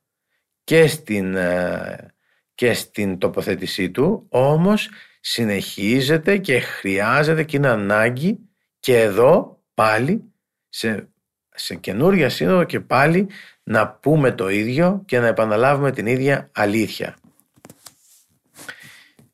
και 0.63 0.87
στην, 0.87 1.35
ε, 1.35 2.13
και 2.55 2.73
στην 2.73 3.17
τοποθέτησή 3.17 3.91
του, 3.91 4.25
όμως 4.29 4.89
συνεχίζεται 5.19 6.37
και 6.37 6.59
χρειάζεται 6.59 7.43
και 7.43 7.57
είναι 7.57 7.67
ανάγκη 7.67 8.39
και 8.79 8.99
εδώ 8.99 9.63
πάλι 9.73 10.33
σε, 10.69 11.09
σε 11.49 11.75
καινούργια 11.75 12.29
σύνοδο 12.29 12.63
και 12.63 12.79
πάλι 12.79 13.29
να 13.63 13.89
πούμε 13.89 14.31
το 14.31 14.49
ίδιο 14.49 15.03
και 15.05 15.19
να 15.19 15.27
επαναλάβουμε 15.27 15.91
την 15.91 16.05
ίδια 16.05 16.49
αλήθεια. 16.53 17.17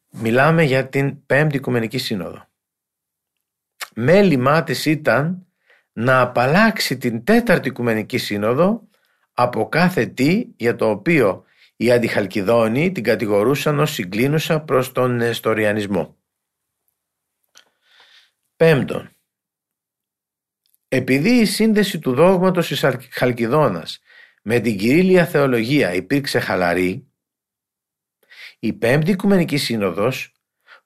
Μιλάμε 0.09 0.63
για 0.63 0.87
την 0.87 1.25
Πέμπτη 1.25 1.57
Οικουμενική 1.57 1.97
Σύνοδο. 1.97 2.47
Μέλημά 3.95 4.63
της 4.63 4.85
ήταν 4.85 5.43
να 5.99 6.21
απαλλάξει 6.21 6.97
την 6.97 7.23
Τέταρτη 7.23 7.67
Οικουμενική 7.67 8.17
Σύνοδο 8.17 8.87
από 9.33 9.69
κάθε 9.69 10.05
τι 10.05 10.45
για 10.55 10.75
το 10.75 10.89
οποίο 10.89 11.43
οι 11.75 11.91
αντιχαλκιδόνοι 11.91 12.91
την 12.91 13.03
κατηγορούσαν 13.03 13.79
ως 13.79 13.91
συγκλίνουσα 13.91 14.61
προς 14.61 14.91
τον 14.91 15.15
νεστοριανισμό. 15.15 16.17
Πέμπτον, 18.55 19.09
επειδή 20.87 21.29
η 21.29 21.45
σύνδεση 21.45 21.99
του 21.99 22.13
δόγματος 22.13 22.67
της 22.67 22.85
Χαλκιδόνας 23.11 23.99
με 24.41 24.59
την 24.59 24.77
Κυρίλια 24.77 25.25
Θεολογία 25.25 25.93
υπήρξε 25.93 26.39
χαλαρή, 26.39 27.07
η 28.59 28.73
Πέμπτη 28.73 29.11
Οικουμενική 29.11 29.57
Σύνοδος 29.57 30.33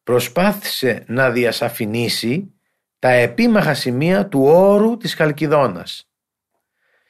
προσπάθησε 0.03 1.03
να 1.07 1.31
διασαφηνίσει 1.31 2.52
τα 3.03 3.11
επίμαχα 3.11 3.73
σημεία 3.73 4.27
του 4.27 4.41
όρου 4.41 4.97
της 4.97 5.13
Χαλκιδόνας, 5.13 6.09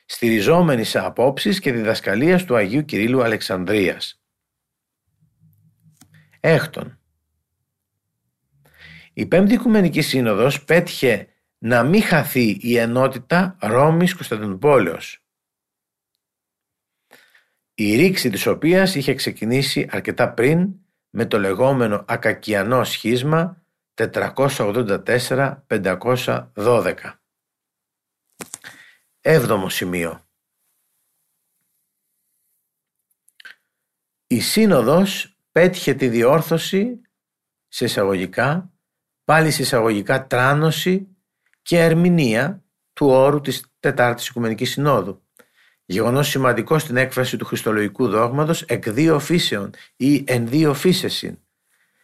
στηριζόμενη 0.05 0.83
σε 0.83 0.99
απόψεις 0.99 1.59
και 1.59 1.71
διδασκαλίας 1.71 2.43
του 2.45 2.55
Αγίου 2.55 2.85
Κυρίλου 2.85 3.23
Αλεξανδρίας. 3.23 4.23
Έκτον, 6.39 6.99
η 9.13 9.25
Πέμπτη 9.25 9.53
Οικουμενική 9.53 10.01
Σύνοδος 10.01 10.63
πέτυχε 10.63 11.27
να 11.57 11.83
μην 11.83 12.01
χαθεί 12.01 12.57
η 12.61 12.77
ενότητα 12.77 13.57
Ρώμης 13.61 14.13
Κωνσταντινούπολεως, 14.15 15.25
η 17.73 17.95
ρήξη 17.95 18.29
της 18.29 18.45
οποίας 18.45 18.95
είχε 18.95 19.13
ξεκινήσει 19.13 19.87
αρκετά 19.91 20.33
πριν 20.33 20.73
με 21.09 21.25
το 21.25 21.39
λεγόμενο 21.39 22.05
ακακιανό 22.07 22.83
σχίσμα 22.83 23.62
484-512. 23.95 26.93
Έβδομο 29.21 29.69
σημείο. 29.69 30.27
Η 34.27 34.39
Σύνοδος 34.39 35.37
πέτυχε 35.51 35.93
τη 35.93 36.07
διόρθωση 36.07 37.01
σε 37.67 37.85
εισαγωγικά, 37.85 38.73
πάλι 39.23 39.51
σε 39.51 39.61
εισαγωγικά 39.61 40.27
τράνωση 40.27 41.07
και 41.61 41.79
ερμηνεία 41.79 42.63
του 42.93 43.07
όρου 43.07 43.41
της 43.41 43.65
Τετάρτης 43.79 44.27
Οικουμενικής 44.27 44.71
Συνόδου. 44.71 45.23
Γεγονός 45.85 46.27
σημαντικό 46.27 46.79
στην 46.79 46.97
έκφραση 46.97 47.37
του 47.37 47.45
χριστολογικού 47.45 48.07
δόγματος 48.07 48.61
εκ 48.61 48.89
δύο 48.89 49.19
φύσεων 49.19 49.73
ή 49.95 50.23
εν 50.27 50.47
δύο 50.47 50.73
φύσεσιν, 50.73 51.37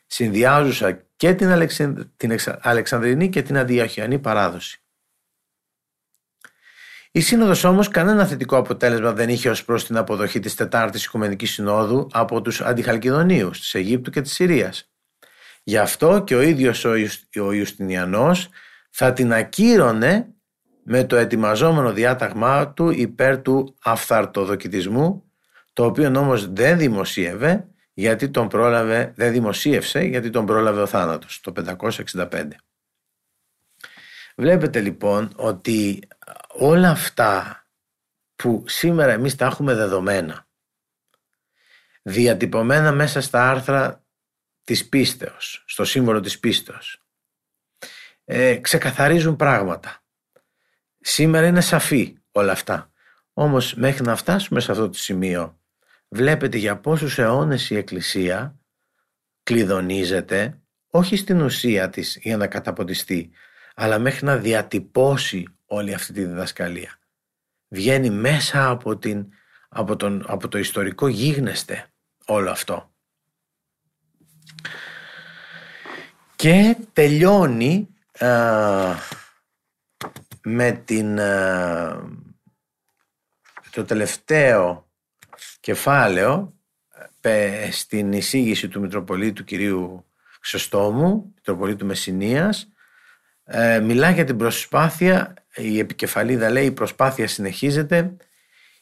συνδυάζουσα 0.10 1.06
και 1.16 1.34
την, 1.34 1.70
την 2.18 2.40
Αλεξανδρινή 2.62 3.30
και 3.30 3.42
την 3.42 3.58
Αντιαχιανή 3.58 4.20
παράδοση. 4.20 4.82
Η 7.12 7.20
Σύνοδος 7.22 7.64
όμως 7.64 7.88
κανένα 7.88 8.26
θετικό 8.26 8.58
αποτέλεσμα 8.58 9.14
δεν 9.14 9.30
είχε 9.30 9.50
ως 9.50 9.66
προς 9.66 9.86
την 9.86 9.98
αποδοχή 9.98 10.40
της 10.40 10.56
Τετάρτης 10.56 11.06
Οικουμενικής 11.06 11.52
Συνόδου 11.52 12.08
από 12.12 12.42
τους 12.42 12.62
Αντιχαλκιδονίους 12.62 13.60
της 13.60 13.76
Αιγύπτου 13.76 14.12
και 14.12 14.22
της 14.22 14.34
Συρίας. 14.34 14.92
Γι' 15.64 15.78
αυτό 15.78 16.24
και 16.24 16.36
ο 16.36 16.42
ίδιος 16.42 16.86
ο, 16.86 16.92
ο 17.46 17.52
Ιουστινιανός 17.52 18.50
θα 18.90 19.14
την 19.14 19.34
ακύρωνε 19.34 20.34
με 20.84 21.04
το 21.04 21.16
ετοιμαζόμενο 21.16 21.94
διάταγμά 21.94 22.74
του 22.74 22.90
υπέρ 22.90 23.42
του 23.42 23.76
αυθαρτοδοκιτισμού, 23.84 25.32
το 25.74 25.86
οποίο 25.86 26.08
όμως 26.18 26.54
δεν 26.54 26.78
δημοσίευε 26.78 27.68
γιατί 28.00 28.30
τον 28.30 28.48
πρόλαβε, 28.48 29.14
δεν 29.16 29.32
δημοσίευσε 29.32 30.00
γιατί 30.00 30.30
τον 30.30 30.46
πρόλαβε 30.46 30.82
ο 30.82 30.88
θάνατος 30.88 31.42
το 31.42 31.54
565. 31.92 32.48
Βλέπετε 34.36 34.82
λοιπόν 34.82 35.34
ότι 35.36 36.08
όλα 36.48 36.90
αυτά 36.90 37.64
που 38.36 38.64
σήμερα 38.68 39.12
εμείς 39.12 39.36
τα 39.36 39.46
έχουμε 39.46 39.74
δεδομένα 39.74 40.48
διατυπωμένα 42.02 42.92
μέσα 42.92 43.22
στα 43.22 43.50
άρθρα 43.50 44.06
της 44.64 44.90
πίστεως, 44.90 45.64
στο 45.68 45.86
σύμβολο 45.86 46.20
της 46.20 46.40
πίστεως 46.40 47.04
ε, 48.26 48.56
ξεκαθαρίζουν 48.56 49.36
πράγματα. 49.36 50.04
Σήμερα 51.00 51.48
είναι 51.48 51.62
σαφή 51.62 52.18
όλα 52.32 52.52
αυτά. 52.52 52.92
Όμως 53.34 53.74
μέχρι 53.74 54.04
να 54.04 54.16
φτάσουμε 54.16 54.60
σε 54.60 54.72
αυτό 54.72 54.90
το 54.90 54.98
σημείο 54.98 55.59
βλέπετε 56.10 56.58
για 56.58 56.80
πόσους 56.80 57.18
αιώνες 57.18 57.70
η 57.70 57.76
Εκκλησία 57.76 58.60
κλειδονίζεται 59.44 60.60
όχι 60.90 61.16
στην 61.16 61.42
ουσία 61.42 61.90
της 61.90 62.18
για 62.22 62.38
να 62.38 62.48
καταποντιστεί 62.48 63.32
αλλά 63.76 64.00
μέχρι 64.00 64.26
να 64.26 64.38
διατυπώσει 64.38 65.46
όλη 65.66 65.94
αυτή 65.94 66.14
τη 66.14 66.26
διδασκαλία. 66.26 67.00
Βγαίνει 67.68 68.10
μέσα 68.10 68.70
από, 68.70 68.98
την, 68.98 69.28
από, 69.70 69.96
τον, 69.96 70.24
από 70.28 70.48
το 70.48 70.58
ιστορικό 70.58 71.08
γίγνεσθε 71.08 71.92
όλο 72.26 72.52
αυτό. 72.52 72.94
Και 76.36 76.78
τελειώνει 76.94 77.88
με 80.42 80.72
την, 80.86 81.16
το 83.72 83.86
τελευταίο 83.86 84.89
κεφάλαιο 85.70 86.54
στην 87.72 88.14
εισήγηση 88.14 88.68
του 88.68 88.80
Μητροπολίτου 88.80 89.44
κυρίου 89.44 90.06
Ξεστόμου, 90.40 91.32
Μητροπολίτου 91.36 91.86
Μεσσηνίας, 91.86 92.72
ε, 93.44 93.80
μιλά 93.80 94.10
για 94.10 94.24
την 94.24 94.38
προσπάθεια, 94.38 95.34
η 95.56 95.80
επικεφαλίδα 95.80 96.50
λέει 96.50 96.66
η 96.66 96.72
προσπάθεια 96.72 97.28
συνεχίζεται, 97.28 98.16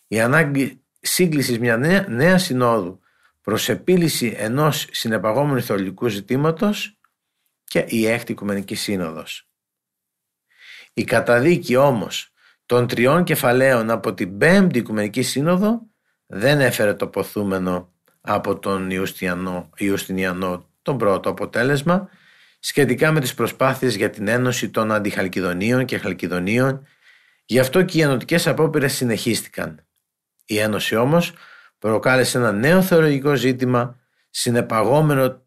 η 0.08 0.20
ανάγκη 0.20 0.82
σύγκλησης 1.00 1.60
μιας 1.60 1.78
νέα, 1.78 2.06
νέας 2.08 2.44
συνόδου 2.44 3.00
προς 3.42 3.70
επίλυση 3.70 4.36
ενός 4.38 4.88
συνεπαγόμενου 4.92 5.62
θεολογικού 5.62 6.08
ζητήματος 6.08 7.00
και 7.64 7.86
η 7.88 8.08
έκτη 8.08 8.32
Οικουμενική 8.32 8.76
Σύνοδος. 8.76 9.50
Η 10.94 11.04
καταδίκη 11.04 11.76
όμως 11.76 12.34
των 12.66 12.88
τριών 12.88 13.24
κεφαλαίων 13.24 13.90
από 13.90 14.14
την 14.14 14.38
πέμπτη 14.38 14.80
Οικουμενική 14.80 15.22
Σύνοδο 15.22 15.87
δεν 16.28 16.60
έφερε 16.60 16.94
το 16.94 17.08
ποθούμενο 17.08 17.94
από 18.22 18.60
τον 18.60 18.92
Ιουστινιανό, 18.92 19.70
Ιουστινιανό 19.78 20.70
τον 20.82 20.98
πρώτο 20.98 21.30
αποτέλεσμα 21.30 22.10
σχετικά 22.60 23.12
με 23.12 23.20
τις 23.20 23.34
προσπάθειες 23.34 23.96
για 23.96 24.10
την 24.10 24.28
ένωση 24.28 24.70
των 24.70 24.92
αντιχαλκιδονίων 24.92 25.86
και 25.86 25.98
χαλκιδονίων 25.98 26.88
γι' 27.46 27.60
αυτό 27.60 27.84
και 27.84 27.98
οι 27.98 28.02
ενωτικές 28.02 28.48
απόπειρες 28.48 28.94
συνεχίστηκαν. 28.94 29.86
Η 30.46 30.58
ένωση 30.58 30.96
όμως 30.96 31.34
προκάλεσε 31.80 32.38
ένα 32.38 32.52
νέο 32.52 32.82
θεολογικό 32.82 33.36
ζήτημα 33.36 34.00
συνεπαγόμενο 34.30 35.46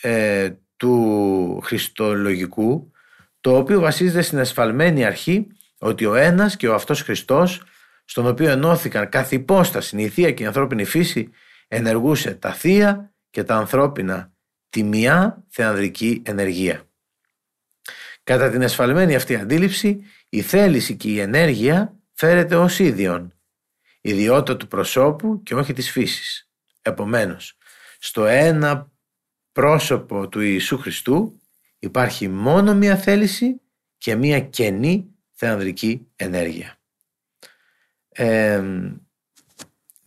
ε, 0.00 0.50
του 0.76 1.60
χριστολογικού 1.64 2.92
το 3.40 3.56
οποίο 3.56 3.80
βασίζεται 3.80 4.22
στην 4.22 4.38
ασφαλμένη 4.38 5.04
αρχή 5.04 5.46
ότι 5.78 6.06
ο 6.06 6.14
ένας 6.14 6.56
και 6.56 6.68
ο 6.68 6.74
αυτός 6.74 7.02
Χριστός 7.02 7.62
στον 8.10 8.26
οποίο 8.26 8.50
ενώθηκαν 8.50 9.08
κάθε 9.08 9.34
υπόσταση, 9.34 10.02
η 10.02 10.08
θεία 10.08 10.32
και 10.32 10.42
η 10.42 10.46
ανθρώπινη 10.46 10.84
φύση, 10.84 11.30
ενεργούσε 11.68 12.34
τα 12.34 12.52
θεία 12.52 13.14
και 13.30 13.44
τα 13.44 13.56
ανθρώπινα 13.56 14.32
τη 14.68 14.82
μια 14.82 15.44
θεανδρική 15.48 16.22
ενεργεία. 16.26 16.88
Κατά 18.24 18.50
την 18.50 18.62
ασφαλμένη 18.62 19.14
αυτή 19.14 19.36
αντίληψη, 19.36 20.04
η 20.28 20.40
θέληση 20.40 20.96
και 20.96 21.08
η 21.08 21.20
ενέργεια 21.20 21.98
φέρεται 22.12 22.56
ως 22.56 22.78
ίδιον, 22.78 23.32
ιδιότητα 24.00 24.56
του 24.56 24.68
προσώπου 24.68 25.42
και 25.42 25.54
όχι 25.54 25.72
της 25.72 25.90
φύσης. 25.90 26.50
Επομένως, 26.82 27.56
στο 27.98 28.26
ένα 28.26 28.90
πρόσωπο 29.52 30.28
του 30.28 30.40
Ιησού 30.40 30.78
Χριστού 30.78 31.40
υπάρχει 31.78 32.28
μόνο 32.28 32.74
μία 32.74 32.96
θέληση 32.96 33.60
και 33.98 34.14
μία 34.14 34.40
κενή 34.40 35.14
θεανδρική 35.30 36.06
ενέργεια. 36.16 36.79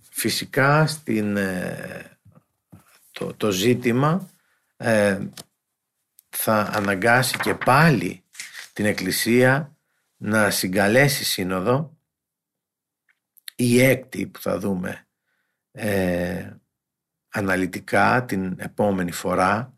Φυσικά 0.10 0.88
στην, 0.88 1.38
ε, 1.38 2.18
το, 3.12 3.34
το 3.34 3.52
ζήτημα 3.52 4.30
ε, 4.78 5.28
θα 6.30 6.62
αναγκάσει 6.62 7.38
και 7.38 7.56
πάλι 7.56 8.24
την 8.74 8.86
Εκκλησία 8.86 9.78
να 10.18 10.50
συγκαλέσει 10.50 11.24
σύνοδο. 11.24 11.98
Η 13.56 13.82
έκτη 13.82 14.28
που 14.28 14.42
θα 14.42 14.60
δούμε 14.60 15.08
ε, 15.72 16.54
αναλυτικά 17.30 18.26
την 18.26 18.56
επόμενη 18.60 19.12
φορά 19.12 19.78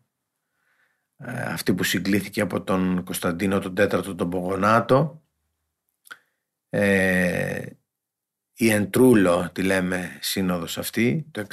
ε, 1.16 1.42
αυτή 1.42 1.74
που 1.74 1.82
συγκλήθηκε 1.84 2.40
από 2.40 2.62
τον 2.62 3.04
Κωνσταντίνο 3.04 3.58
τον 3.58 3.74
τέταρτο 3.74 4.14
τον 4.14 4.30
Πογονάτο 4.30 5.22
ε, 6.68 7.66
η 8.56 8.70
Εντρούλο 8.70 9.50
τη 9.52 9.62
λέμε 9.62 10.18
σύνοδος 10.20 10.78
αυτή 10.78 11.26
το 11.30 11.46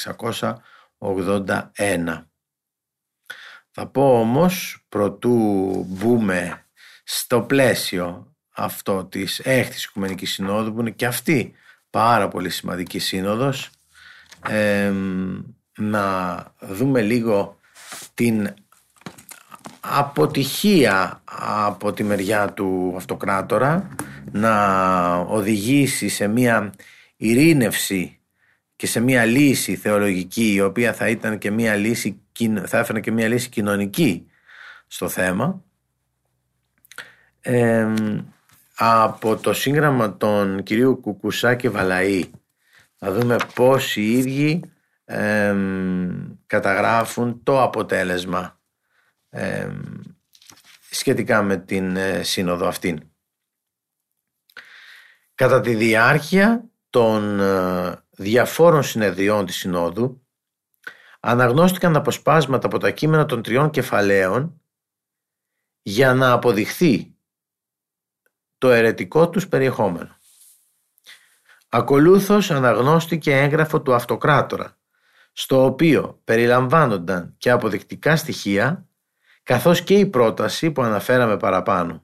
681 0.98 2.24
θα 3.72 3.88
πω 3.88 4.20
όμως 4.20 4.86
προτού 4.90 5.86
μπούμε 5.88 6.66
στο 7.04 7.42
πλαίσιο 7.42 8.36
αυτό 8.56 9.06
της 9.06 9.40
έκτης 9.40 9.84
Οικουμενικής 9.84 10.32
Συνόδου 10.32 10.74
που 10.74 10.80
είναι 10.80 10.90
και 10.90 11.06
αυτή 11.06 11.54
πάρα 11.90 12.28
πολύ 12.28 12.50
σημαντική 12.50 13.00
σύνοδος 13.00 13.70
να 15.78 16.38
δούμε 16.60 17.02
λίγο 17.02 17.60
την 18.14 18.54
αποτυχία 19.80 21.22
από 21.24 21.94
τη 21.94 22.04
μεριά 22.04 22.54
του 22.54 22.94
αυτοκράτορα 22.96 23.90
να 24.32 25.16
οδηγήσει 25.16 26.08
σε 26.08 26.28
μια 26.28 26.74
ειρήνευση 27.24 28.20
και 28.76 28.88
σε 28.88 29.00
μια 29.00 29.26
λύση 29.26 29.76
θεολογική 29.76 30.54
η 30.54 30.62
οποία 30.62 30.94
θα 30.94 31.10
ήταν 31.10 31.38
και 31.38 31.52
μια 31.52 31.76
λύση 31.76 32.22
θα 32.66 32.78
έφερε 32.78 33.00
και 33.00 33.12
μια 33.12 33.28
λύση 33.28 33.50
κοινωνική 33.50 34.28
στο 34.88 35.10
θέμα 35.10 35.64
από 38.76 39.36
το 39.38 39.54
σύγγραμμα 39.54 40.18
των 40.18 40.64
κυρίου 40.64 41.00
Κουκουσά 41.02 41.56
και 41.56 41.70
Βαλαή 41.70 42.32
θα 42.96 43.12
δούμε 43.12 43.36
πώς 43.56 43.96
οι 43.96 44.12
ίδιοι 44.12 44.62
καταγράφουν 46.46 47.44
το 47.44 47.62
αποτέλεσμα 47.62 48.60
σχετικά 50.90 51.42
με 51.42 51.58
την 51.58 51.96
ε, 51.96 52.24
σύνοδο 52.24 52.68
αυτήν. 52.68 53.00
Κατά 55.36 55.62
τη 55.62 55.76
διάρκεια 55.76 56.73
των 56.94 57.40
ε, 57.40 58.04
διαφόρων 58.10 58.84
συνεδριών 58.84 59.46
της 59.46 59.56
Συνόδου 59.56 60.28
αναγνώστηκαν 61.20 61.96
αποσπάσματα 61.96 62.68
από 62.68 62.78
τα 62.78 62.92
κείμενα 62.92 63.26
των 63.26 63.42
τριών 63.42 63.70
κεφαλαίων 63.70 64.62
για 65.82 66.14
να 66.14 66.32
αποδειχθεί 66.32 67.16
το 68.58 68.72
αιρετικό 68.72 69.30
τους 69.30 69.48
περιεχόμενο. 69.48 70.18
Ακολούθως 71.70 72.52
αναγνώστηκε 72.52 73.36
έγγραφο 73.36 73.82
του 73.82 73.94
αυτοκράτορα 73.94 74.78
στο 75.32 75.66
οποίο 75.66 76.22
περιλαμβάνονταν 76.24 77.36
και 77.38 77.50
αποδεικτικά 77.50 78.16
στοιχεία 78.16 78.88
καθώς 79.44 79.82
και 79.82 79.94
η 79.94 80.06
πρόταση 80.06 80.72
που 80.72 80.82
αναφέραμε 80.82 81.38
παραπάνω 81.38 82.04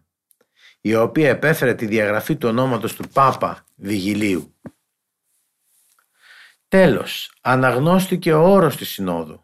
η 0.82 0.95
οποία 0.95 1.30
επέφερε 1.30 1.73
τη 1.73 1.86
διαγραφή 1.86 2.36
του 2.36 2.47
ονόματος 2.47 2.95
του 2.95 3.10
Πάπα 3.10 3.65
Βιγιλίου. 3.75 4.54
Τέλος, 6.70 7.38
αναγνώστηκε 7.42 8.34
ο 8.34 8.42
όρος 8.42 8.76
της 8.76 8.90
Συνόδου. 8.90 9.44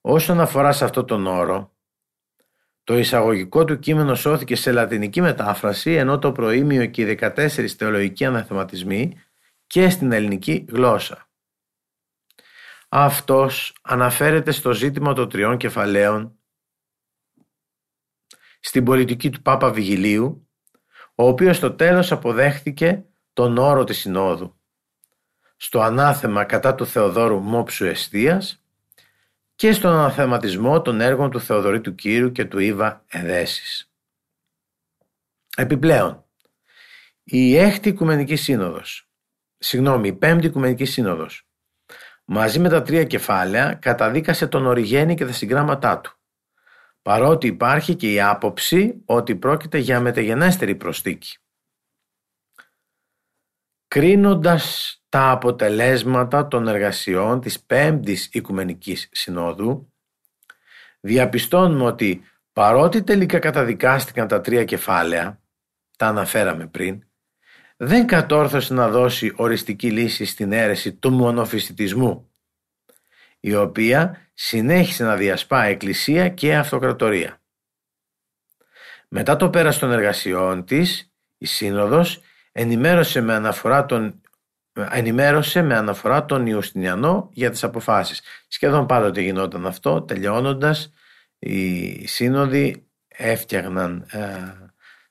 Όσον 0.00 0.40
αφορά 0.40 0.72
σε 0.72 0.84
αυτό 0.84 1.04
τον 1.04 1.26
όρο, 1.26 1.76
το 2.84 2.98
εισαγωγικό 2.98 3.64
του 3.64 3.78
κείμενο 3.78 4.14
σώθηκε 4.14 4.56
σε 4.56 4.72
λατινική 4.72 5.20
μετάφραση 5.20 5.92
ενώ 5.92 6.18
το 6.18 6.32
προήμιο 6.32 6.86
και 6.86 7.02
οι 7.02 7.18
14 7.20 7.66
θεολογικοί 7.66 8.24
αναθεματισμοί 8.24 9.20
και 9.66 9.90
στην 9.90 10.12
ελληνική 10.12 10.64
γλώσσα. 10.68 11.30
Αυτός 12.88 13.76
αναφέρεται 13.82 14.50
στο 14.50 14.72
ζήτημα 14.72 15.12
των 15.14 15.28
τριών 15.28 15.56
κεφαλαίων 15.56 16.38
στην 18.60 18.84
πολιτική 18.84 19.30
του 19.30 19.42
Πάπα 19.42 19.70
Βιγιλίου, 19.72 20.48
ο 21.14 21.26
οποίος 21.26 21.56
στο 21.56 21.72
τέλος 21.74 22.12
αποδέχτηκε 22.12 23.04
τον 23.32 23.58
όρο 23.58 23.84
της 23.84 23.98
Συνόδου, 23.98 24.61
στο 25.62 25.80
ανάθεμα 25.80 26.44
κατά 26.44 26.74
του 26.74 26.86
Θεοδόρου 26.86 27.38
Μόψου 27.38 27.84
Εστίας 27.84 28.64
και 29.54 29.72
στον 29.72 29.92
αναθεματισμό 29.92 30.82
των 30.82 31.00
έργων 31.00 31.30
του 31.30 31.40
Θεοδωρήτου 31.40 31.94
Κύρου 31.94 32.32
και 32.32 32.44
του 32.44 32.58
Ήβα 32.58 33.04
Εδέσης. 33.08 33.92
Επιπλέον, 35.56 36.24
η 37.22 37.56
έκτη 37.56 37.88
Οικουμενική 37.88 38.36
Σύνοδος, 38.36 39.08
συγγνώμη, 39.58 40.08
η 40.08 40.12
πέμπτη 40.12 40.46
Οικουμενική 40.46 40.84
Σύνοδος, 40.84 41.48
μαζί 42.24 42.58
με 42.58 42.68
τα 42.68 42.82
τρία 42.82 43.04
κεφάλαια 43.04 43.74
καταδίκασε 43.74 44.46
τον 44.46 44.66
Οριγένη 44.66 45.14
και 45.14 45.26
τα 45.26 45.32
συγγράμματά 45.32 46.00
του 46.00 46.16
παρότι 47.02 47.46
υπάρχει 47.46 47.94
και 47.94 48.12
η 48.12 48.20
άποψη 48.20 49.02
ότι 49.04 49.36
πρόκειται 49.36 49.78
για 49.78 50.00
μεταγενέστερη 50.00 50.74
προστίκη. 50.74 51.36
Κρίνοντας 53.88 54.96
τα 55.12 55.30
αποτελέσματα 55.30 56.48
των 56.48 56.68
εργασιών 56.68 57.40
της 57.40 57.60
Πέμπτης 57.60 58.28
Οικουμενικής 58.32 59.08
Συνόδου, 59.12 59.92
διαπιστώνουμε 61.00 61.84
ότι 61.84 62.22
παρότι 62.52 63.02
τελικά 63.02 63.38
καταδικάστηκαν 63.38 64.28
τα 64.28 64.40
τρία 64.40 64.64
κεφάλαια, 64.64 65.40
τα 65.96 66.06
αναφέραμε 66.06 66.66
πριν, 66.66 67.02
δεν 67.76 68.06
κατόρθωσε 68.06 68.74
να 68.74 68.88
δώσει 68.88 69.32
οριστική 69.36 69.90
λύση 69.90 70.24
στην 70.24 70.52
αίρεση 70.52 70.92
του 70.92 71.10
μονοφυσιτισμού, 71.10 72.32
η 73.40 73.54
οποία 73.54 74.30
συνέχισε 74.34 75.04
να 75.04 75.16
διασπά 75.16 75.64
εκκλησία 75.64 76.28
και 76.28 76.56
αυτοκρατορία. 76.56 77.42
Μετά 79.08 79.36
το 79.36 79.50
πέρας 79.50 79.78
των 79.78 79.92
εργασιών 79.92 80.64
της, 80.64 81.12
η 81.38 81.46
Σύνοδος 81.46 82.20
ενημέρωσε 82.52 83.20
με 83.20 83.34
αναφορά 83.34 83.86
τον, 83.86 84.21
ενημέρωσε 84.90 85.62
με 85.62 85.76
αναφορά 85.76 86.24
τον 86.24 86.46
Ιουστινιανό 86.46 87.28
για 87.32 87.50
τις 87.50 87.64
αποφάσεις. 87.64 88.22
Σχεδόν 88.48 88.86
πάντοτε 88.86 89.20
γινόταν 89.20 89.66
αυτό, 89.66 90.02
τελειώνοντας 90.02 90.92
οι 91.38 92.06
σύνοδοι 92.06 92.86
έφτιαγναν 93.08 94.06
ε, 94.10 94.52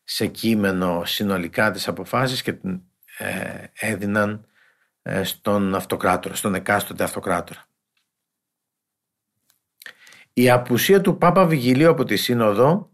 σε 0.04 0.28
κείμενο 0.28 1.06
συνολικά 1.06 1.72
τις 1.72 1.88
αποφάσεις 1.88 2.42
και 2.42 2.56
ε, 3.18 3.64
έδιναν 3.74 4.46
ε, 5.02 5.24
στον 5.24 5.76
αυτοκράτορα, 5.76 6.36
στον 6.36 6.56
εκάστοτε 6.56 7.04
αυτοκράτορα. 7.04 7.66
Η 10.34 10.50
απουσία 10.50 11.02
του 11.02 11.18
Πάπα 11.18 11.46
Βιγιλίου 11.46 11.90
από 11.90 12.04
τη 12.04 12.16
Σύνοδο 12.16 12.92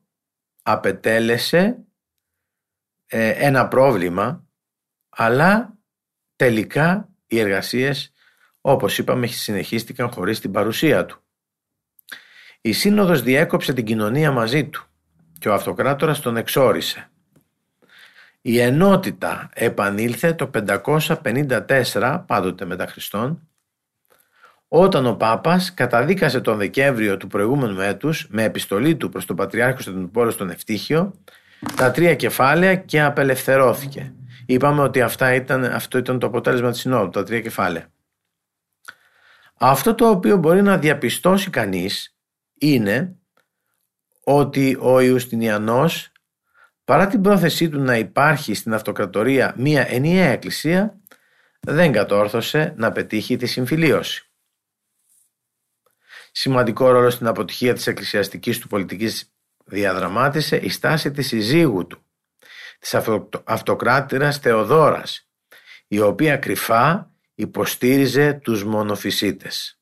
απετέλεσε 0.64 1.78
ε, 3.08 3.30
ένα 3.30 3.68
πρόβλημα 3.68 4.46
αλλά 5.10 5.77
τελικά 6.38 7.10
οι 7.28 7.40
εργασίες 7.40 8.12
όπως 8.62 8.98
είπαμε 8.98 9.28
συνεχίστηκαν 9.28 10.12
χωρίς 10.12 10.40
την 10.40 10.52
παρουσία 10.52 11.06
του. 11.06 11.22
Η 12.62 12.72
Σύνοδος 12.72 13.22
διέκοψε 13.22 13.74
την 13.74 13.86
κοινωνία 13.86 14.32
μαζί 14.32 14.66
του 14.66 14.86
και 15.40 15.50
ο 15.50 15.54
αυτοκράτορας 15.54 16.20
τον 16.20 16.38
εξόρισε. 16.38 17.10
Η 18.42 18.60
ενότητα 18.60 19.50
επανήλθε 19.54 20.34
το 20.34 20.50
554 20.54 22.24
πάντοτε 22.28 22.66
μετά 22.66 22.88
Χριστόν 22.88 23.48
όταν 24.68 25.06
ο 25.06 25.14
Πάπας 25.16 25.74
καταδίκασε 25.74 26.42
τον 26.42 26.58
Δεκέμβριο 26.58 27.18
του 27.18 27.28
προηγούμενου 27.28 27.80
έτους 27.80 28.28
με 28.30 28.44
επιστολή 28.44 28.96
του 28.96 29.10
προς 29.10 29.26
τον 29.26 29.36
Πατριάρχη 29.36 29.74
Κωνσταντινούπολο 29.74 30.32
στον 30.32 30.50
Ευτύχιο 30.50 31.14
τα 31.76 31.92
τρία 31.92 32.16
κεφάλαια 32.16 32.76
και 32.76 33.02
απελευθερώθηκε. 33.02 34.14
Είπαμε 34.50 34.82
ότι 34.82 35.02
αυτά 35.02 35.34
ήταν, 35.34 35.64
αυτό 35.64 35.98
ήταν 35.98 36.20
το 36.20 36.28
αποτέλεσμα 36.28 36.72
της 36.72 36.80
Συνόδου, 36.80 37.10
τα 37.10 37.24
τρία 37.24 37.42
κεφάλαια. 37.42 37.92
Αυτό 39.54 39.96
το 39.96 40.10
οποίο 40.10 40.38
μπορεί 40.38 40.62
να 40.62 40.78
διαπιστώσει 40.78 41.50
κανείς 41.50 42.18
είναι 42.54 43.16
ότι 44.24 44.78
ο 44.80 45.00
Ιουστινιανός 45.00 46.12
παρά 46.84 47.08
την 47.08 47.22
πρόθεσή 47.22 47.70
του 47.70 47.80
να 47.80 47.98
υπάρχει 47.98 48.54
στην 48.54 48.74
αυτοκρατορία 48.74 49.54
μία 49.58 49.88
ενιαία 49.90 50.30
εκκλησία 50.30 51.00
δεν 51.60 51.92
κατόρθωσε 51.92 52.74
να 52.78 52.92
πετύχει 52.92 53.36
τη 53.36 53.46
συμφιλίωση. 53.46 54.30
Σημαντικό 56.32 56.90
ρόλο 56.92 57.10
στην 57.10 57.28
αποτυχία 57.28 57.74
της 57.74 57.88
εκκλησιαστικής 57.88 58.60
του 58.60 58.68
πολιτικής 58.68 59.32
διαδραμάτισε 59.66 60.56
η 60.56 60.70
στάση 60.70 61.12
της 61.12 61.28
συζύγου 61.28 61.88
του, 61.88 62.07
της 62.80 62.94
αυτοκράτηρας 63.44 64.38
Θεοδόρας, 64.38 65.30
η 65.88 66.00
οποία 66.00 66.38
κρυφά 66.38 67.12
υποστήριζε 67.36 68.34
τους 68.34 68.64
μονοφυσίτες. 68.64 69.80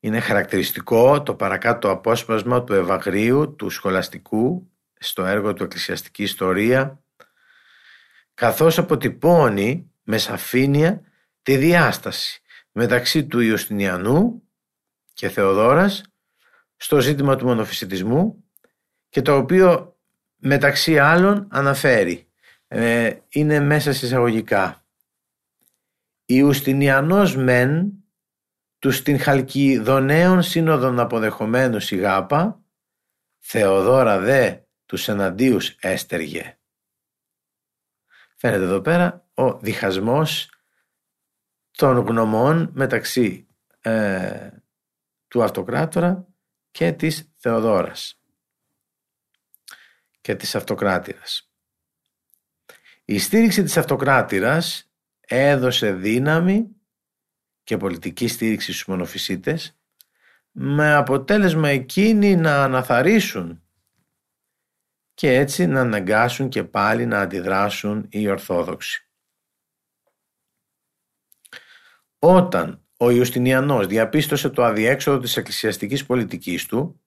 Είναι 0.00 0.20
χαρακτηριστικό 0.20 1.22
το 1.22 1.34
παρακάτω 1.34 1.90
απόσπασμα 1.90 2.64
του 2.64 2.72
Ευαγρίου 2.72 3.54
του 3.54 3.70
σχολαστικού 3.70 4.70
στο 4.98 5.24
έργο 5.24 5.52
του 5.52 5.62
Εκκλησιαστική 5.62 6.22
Ιστορία 6.22 7.04
καθώς 8.34 8.78
αποτυπώνει 8.78 9.90
με 10.02 10.18
σαφήνεια 10.18 11.00
τη 11.42 11.56
διάσταση 11.56 12.42
μεταξύ 12.72 13.26
του 13.26 13.40
Ιουστινιανού 13.40 14.42
και 15.12 15.28
Θεοδόρας 15.28 16.02
στο 16.76 17.00
ζήτημα 17.00 17.36
του 17.36 17.46
μονοφυσιτισμού 17.46 18.44
και 19.16 19.22
το 19.22 19.36
οποίο 19.36 19.98
μεταξύ 20.36 20.98
άλλων 20.98 21.48
αναφέρει 21.50 22.28
ε, 22.68 23.16
είναι 23.28 23.60
μέσα 23.60 23.90
εισαγωγικά 23.90 24.84
Ιουστινιανός 26.26 27.36
μεν 27.36 27.92
τους 28.78 28.96
στην 28.96 29.18
Χαλκιδονέων 29.18 30.42
σύνοδων 30.42 31.00
αποδεχομένου 31.00 31.80
σιγάπα 31.80 32.64
Θεοδόρα 33.38 34.18
δε 34.18 34.56
τους 34.86 35.08
εναντίους 35.08 35.76
έστεργε. 35.80 36.58
Φαίνεται 38.36 38.64
εδώ 38.64 38.80
πέρα 38.80 39.28
ο 39.34 39.58
διχασμός 39.58 40.50
των 41.70 41.98
γνωμών 41.98 42.70
μεταξύ 42.72 43.46
ε, 43.80 44.50
του 45.28 45.42
αυτοκράτορα 45.42 46.26
και 46.70 46.92
της 46.92 47.32
Θεοδόρας 47.36 48.15
και 50.26 50.34
της 50.34 50.54
αυτοκράτηρας. 50.54 51.50
Η 53.04 53.18
στήριξη 53.18 53.62
της 53.62 53.76
αυτοκράτηρας 53.76 54.90
έδωσε 55.20 55.92
δύναμη 55.92 56.76
και 57.64 57.76
πολιτική 57.76 58.28
στήριξη 58.28 58.72
στους 58.72 58.86
μονοφυσίτες 58.86 59.78
με 60.50 60.94
αποτέλεσμα 60.94 61.68
εκείνοι 61.68 62.36
να 62.36 62.62
αναθαρίσουν 62.64 63.62
και 65.14 65.34
έτσι 65.34 65.66
να 65.66 65.80
αναγκάσουν 65.80 66.48
και 66.48 66.64
πάλι 66.64 67.06
να 67.06 67.20
αντιδράσουν 67.20 68.06
οι 68.10 68.28
Ορθόδοξοι. 68.28 69.08
Όταν 72.18 72.86
ο 72.96 73.10
Ιουστινιανός 73.10 73.86
διαπίστωσε 73.86 74.48
το 74.48 74.64
αδιέξοδο 74.64 75.18
της 75.18 75.36
εκκλησιαστικής 75.36 76.06
πολιτικής 76.06 76.66
του, 76.66 77.00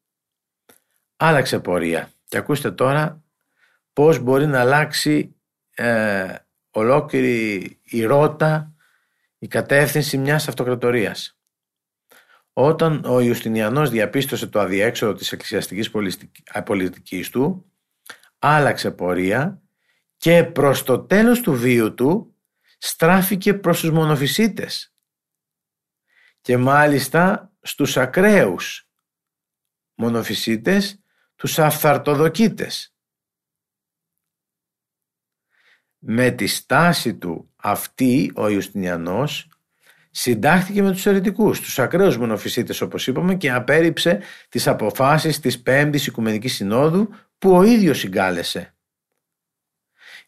άλλαξε 1.15 1.59
πορεία. 1.59 2.13
Και 2.29 2.37
ακούστε 2.37 2.71
τώρα 2.71 3.23
πώς 3.93 4.19
μπορεί 4.19 4.45
να 4.45 4.59
αλλάξει 4.59 5.35
ε, 5.75 6.35
ολόκληρη 6.71 7.79
η 7.83 8.03
ρότα, 8.03 8.73
η 9.37 9.47
κατεύθυνση 9.47 10.17
μιας 10.17 10.47
αυτοκρατορίας. 10.47 11.39
Όταν 12.53 13.05
ο 13.05 13.19
Ιουστινιανός 13.19 13.89
διαπίστωσε 13.89 14.47
το 14.47 14.59
αδιέξοδο 14.59 15.13
της 15.13 15.31
εκκλησιαστικής 15.31 15.91
πολιτικής 16.65 17.29
του, 17.29 17.71
άλλαξε 18.39 18.91
πορεία 18.91 19.61
και 20.17 20.43
προς 20.43 20.83
το 20.83 20.99
τέλος 20.99 21.41
του 21.41 21.53
βίου 21.53 21.93
του 21.93 22.35
στράφηκε 22.77 23.53
προς 23.53 23.79
τους 23.79 23.91
μονοφυσίτες 23.91 24.93
και 26.41 26.57
μάλιστα 26.57 27.53
στους 27.61 27.97
ακραίους 27.97 28.89
μονοφυσίτες, 29.93 31.03
τους 31.39 31.59
αυθαρτοδοκίτες. 31.59 32.93
Με 35.97 36.31
τη 36.31 36.47
στάση 36.47 37.15
του 37.15 37.49
αυτή 37.55 38.31
ο 38.35 38.47
Ιουστινιανός 38.47 39.49
συντάχθηκε 40.11 40.81
με 40.81 40.91
τους 40.91 41.05
αιρετικούς, 41.05 41.61
τους 41.61 41.79
ακραίους 41.79 42.17
μονοφυσίτες 42.17 42.81
όπως 42.81 43.07
είπαμε 43.07 43.35
και 43.35 43.51
απέρριψε 43.51 44.21
τις 44.49 44.67
αποφάσεις 44.67 45.39
της 45.39 45.61
Πέμπτης 45.61 46.07
Οικουμενικής 46.07 46.53
Συνόδου 46.53 47.09
που 47.37 47.55
ο 47.55 47.63
ίδιος 47.63 47.99
συγκάλεσε. 47.99 48.75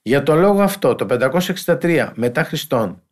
Για 0.02 0.24
το 0.24 0.36
λόγο 0.36 0.62
αυτό 0.62 0.96
το 0.96 1.06
563 1.66 2.12
μετά 2.16 2.44
Χριστόν 2.44 3.04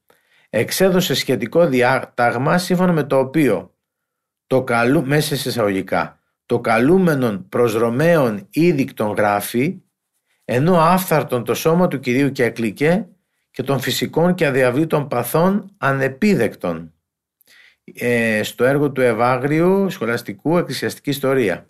εξέδωσε 0.50 1.14
σχετικό 1.14 1.68
διάταγμα 1.68 2.58
σύμφωνα 2.58 2.92
με 2.92 3.04
το 3.04 3.18
οποίο 3.18 3.74
το 4.48 4.64
καλού, 4.64 5.06
μέσα 5.06 5.36
σε 5.36 5.50
εισαγωγικά, 5.50 6.19
το 6.50 6.60
καλούμενον 6.60 7.50
προς 7.50 7.74
Ρωμαίων 7.74 8.48
ήδικτον 8.50 9.12
γράφει 9.12 9.82
ενώ 10.46 10.80
άφθαρτον 10.80 11.44
το 11.44 11.54
σώμα 11.54 11.88
του 11.88 12.00
Κυρίου 12.00 12.32
και 12.32 12.44
εκλικέ 12.44 13.08
και 13.52 13.64
των 13.64 13.80
φυσικών 13.80 14.36
και 14.36 14.46
αδιαβλήτων 14.46 15.08
παθών 15.08 15.76
ανεπίδεκτων 15.78 16.94
ε, 17.84 18.44
στο 18.44 18.64
έργο 18.64 18.92
του 18.92 19.02
Ευάγριου 19.02 19.90
Σχολαστικού 19.90 20.58
Εκκλησιαστική 20.58 21.10
Ιστορία. 21.10 21.70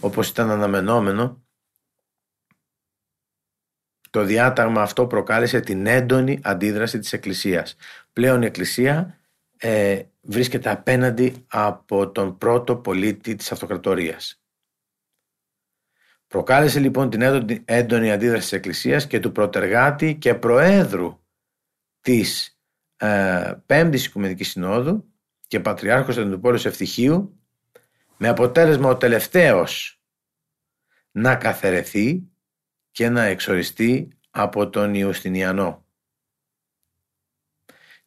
Όπως 0.00 0.28
ήταν 0.28 0.50
αναμενόμενο, 0.50 1.42
το 4.10 4.24
διάταγμα 4.24 4.82
αυτό 4.82 5.06
προκάλεσε 5.06 5.60
την 5.60 5.86
έντονη 5.86 6.40
αντίδραση 6.42 6.98
της 6.98 7.12
Εκκλησίας. 7.12 7.76
Πλέον 8.12 8.42
η 8.42 8.46
Εκκλησία 8.46 9.18
ε, 9.56 10.02
βρίσκεται 10.30 10.70
απέναντι 10.70 11.44
από 11.48 12.10
τον 12.10 12.38
πρώτο 12.38 12.76
πολίτη 12.76 13.34
της 13.34 13.52
αυτοκρατορίας. 13.52 14.42
Προκάλεσε 16.26 16.80
λοιπόν 16.80 17.10
την 17.10 17.22
έντονη, 17.64 18.12
αντίδραση 18.12 18.42
της 18.42 18.52
Εκκλησίας 18.52 19.06
και 19.06 19.20
του 19.20 19.32
προτεργάτη 19.32 20.16
και 20.16 20.34
προέδρου 20.34 21.20
της 22.00 22.58
ε, 22.96 23.52
Πέμπτης 23.66 24.06
Οικουμενικής 24.06 24.48
Συνόδου 24.48 25.12
και 25.46 25.60
Πατριάρχος 25.60 26.16
Αντιπόλους 26.18 26.64
Ευτυχίου 26.64 27.40
με 28.16 28.28
αποτέλεσμα 28.28 28.88
ο 28.88 28.96
τελευταίος 28.96 30.02
να 31.10 31.36
καθαιρεθεί 31.36 32.28
και 32.90 33.08
να 33.08 33.22
εξοριστεί 33.22 34.08
από 34.30 34.70
τον 34.70 34.94
Ιουστινιανό. 34.94 35.87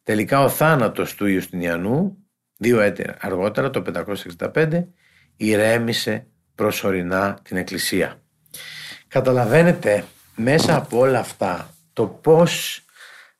Τελικά 0.02 0.40
ο 0.40 0.48
θάνατος 0.48 1.14
του 1.14 1.26
Ιουστινιανού, 1.26 2.16
δύο 2.56 2.80
έτη 2.80 3.04
αργότερα, 3.18 3.70
το 3.70 3.82
565, 4.54 4.86
ηρέμησε 5.36 6.26
προσωρινά 6.54 7.38
την 7.42 7.56
Εκκλησία. 7.56 8.22
Καταλαβαίνετε 9.08 10.04
μέσα 10.34 10.76
από 10.76 10.98
όλα 10.98 11.18
αυτά 11.18 11.74
το 11.92 12.06
πώς 12.06 12.84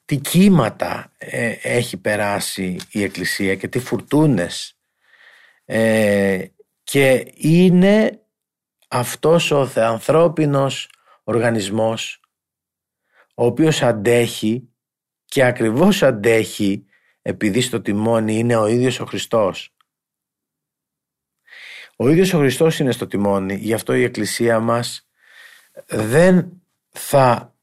τι 0.04 0.16
κύματα 0.16 1.12
ε, 1.18 1.54
έχει 1.62 1.96
περάσει 1.96 2.76
η 2.90 3.02
Εκκλησία 3.02 3.54
και 3.54 3.68
τι 3.68 3.78
φουρτούνες 3.78 4.76
ε, 5.64 6.44
και 6.82 7.32
είναι 7.34 8.20
αυτός 8.88 9.50
ο 9.50 9.66
θεανθρώπινος 9.66 10.90
οργανισμός 11.24 12.20
ο 13.34 13.44
οποίος 13.44 13.82
αντέχει 13.82 14.71
και 15.32 15.44
ακριβώς 15.44 16.02
αντέχει 16.02 16.86
επειδή 17.22 17.60
στο 17.60 17.80
τιμόνι 17.80 18.38
είναι 18.38 18.56
ο 18.56 18.66
ίδιος 18.66 19.00
ο 19.00 19.04
Χριστός. 19.04 19.74
Ο 21.96 22.08
ίδιος 22.08 22.32
ο 22.32 22.38
Χριστός 22.38 22.78
είναι 22.78 22.92
στο 22.92 23.06
τιμόνι, 23.06 23.54
γι' 23.54 23.72
αυτό 23.72 23.94
η 23.94 24.02
Εκκλησία 24.02 24.60
μας 24.60 25.08
δεν 25.86 26.62
θα, 26.88 27.56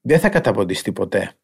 δεν 0.00 0.20
θα 0.20 0.28
καταποντιστεί 0.28 0.92
ποτέ. 0.92 1.36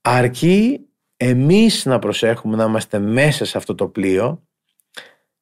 Αρκεί 0.00 0.88
εμείς 1.16 1.84
να 1.84 1.98
προσέχουμε 1.98 2.56
να 2.56 2.64
είμαστε 2.64 2.98
μέσα 2.98 3.44
σε 3.44 3.58
αυτό 3.58 3.74
το 3.74 3.88
πλοίο, 3.88 4.46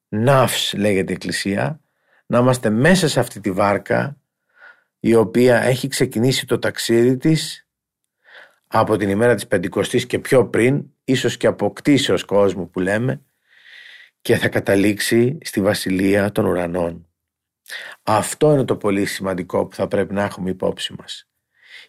ναύς 0.07 0.73
λέγεται 0.73 1.11
η 1.11 1.15
Εκκλησία, 1.15 1.81
να 2.25 2.39
είμαστε 2.39 2.69
μέσα 2.69 3.07
σε 3.07 3.19
αυτή 3.19 3.39
τη 3.39 3.51
βάρκα 3.51 4.17
η 5.05 5.15
οποία 5.15 5.61
έχει 5.61 5.87
ξεκινήσει 5.87 6.45
το 6.45 6.59
ταξίδι 6.59 7.17
της 7.17 7.67
από 8.67 8.97
την 8.97 9.09
ημέρα 9.09 9.35
της 9.35 9.47
Πεντηκοστής 9.47 10.05
και 10.05 10.19
πιο 10.19 10.47
πριν, 10.47 10.85
ίσως 11.03 11.37
και 11.37 11.47
από 11.47 11.73
κτήσεως 11.73 12.23
κόσμου 12.23 12.69
που 12.69 12.79
λέμε, 12.79 13.21
και 14.21 14.35
θα 14.35 14.49
καταλήξει 14.49 15.37
στη 15.41 15.61
Βασιλεία 15.61 16.31
των 16.31 16.45
Ουρανών. 16.45 17.07
Αυτό 18.03 18.51
είναι 18.51 18.65
το 18.65 18.77
πολύ 18.77 19.05
σημαντικό 19.05 19.65
που 19.65 19.75
θα 19.75 19.87
πρέπει 19.87 20.13
να 20.13 20.23
έχουμε 20.23 20.49
υπόψη 20.49 20.93
μας. 20.97 21.29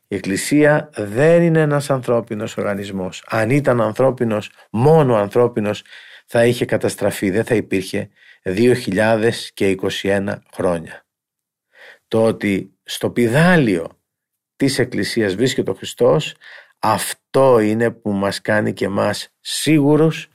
Η 0.07 0.15
Εκκλησία 0.15 0.91
δεν 0.95 1.43
είναι 1.43 1.61
ένας 1.61 1.91
ανθρώπινος 1.91 2.57
οργανισμός. 2.57 3.25
Αν 3.27 3.51
ήταν 3.51 3.81
ανθρώπινος, 3.81 4.51
μόνο 4.71 5.15
ανθρώπινος, 5.15 5.85
θα 6.27 6.47
είχε 6.47 6.65
καταστραφεί, 6.65 7.31
δεν 7.31 7.45
θα 7.45 7.55
υπήρχε 7.55 8.09
2021 8.43 10.43
χρόνια. 10.55 11.04
Το 12.15 12.25
ότι 12.25 12.79
στο 12.83 13.11
πιδάλιο 13.11 14.01
της 14.57 14.79
Εκκλησίας 14.79 15.35
βρίσκεται 15.35 15.71
ο 15.71 15.75
Χριστός, 15.75 16.35
αυτό 16.79 17.59
είναι 17.59 17.91
που 17.91 18.13
μας 18.13 18.41
κάνει 18.41 18.73
και 18.73 18.89
μας 18.89 19.35
σίγουρους 19.41 20.29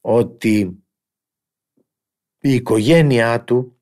ότι 0.00 0.84
η 2.38 2.54
οικογένειά 2.54 3.44
του, 3.44 3.80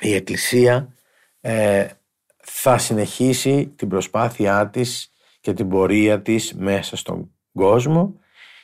η 0.00 0.14
Εκκλησία, 0.14 0.94
ε, 1.40 1.88
θα 2.36 2.78
συνεχίσει 2.78 3.72
την 3.76 3.88
προσπάθειά 3.88 4.70
της 4.70 5.12
και 5.40 5.52
την 5.52 5.68
πορεία 5.68 6.22
της 6.22 6.54
μέσα 6.54 6.96
στον 6.96 7.34
κόσμο 7.52 8.20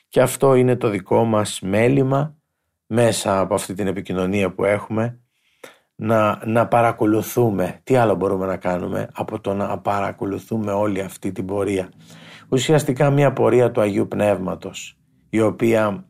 και 0.08 0.20
αυτό 0.20 0.54
είναι 0.54 0.76
το 0.76 0.88
δικό 0.88 1.24
μας 1.24 1.60
μέλημα 1.60 2.36
μέσα 2.86 3.40
από 3.40 3.54
αυτή 3.54 3.74
την 3.74 3.86
επικοινωνία 3.86 4.54
που 4.54 4.64
έχουμε 4.64 5.20
να, 5.96 6.46
να 6.46 6.66
παρακολουθούμε. 6.66 7.80
Τι 7.84 7.96
άλλο 7.96 8.14
μπορούμε 8.14 8.46
να 8.46 8.56
κάνουμε 8.56 9.08
από 9.12 9.40
το 9.40 9.54
να 9.54 9.78
παρακολουθούμε 9.78 10.72
όλη 10.72 11.00
αυτή 11.00 11.32
την 11.32 11.46
πορεία. 11.46 11.92
Ουσιαστικά 12.48 13.10
μια 13.10 13.32
πορεία 13.32 13.70
του 13.70 13.80
Αγίου 13.80 14.08
Πνεύματος 14.08 14.98
η 15.30 15.40
οποία 15.40 16.04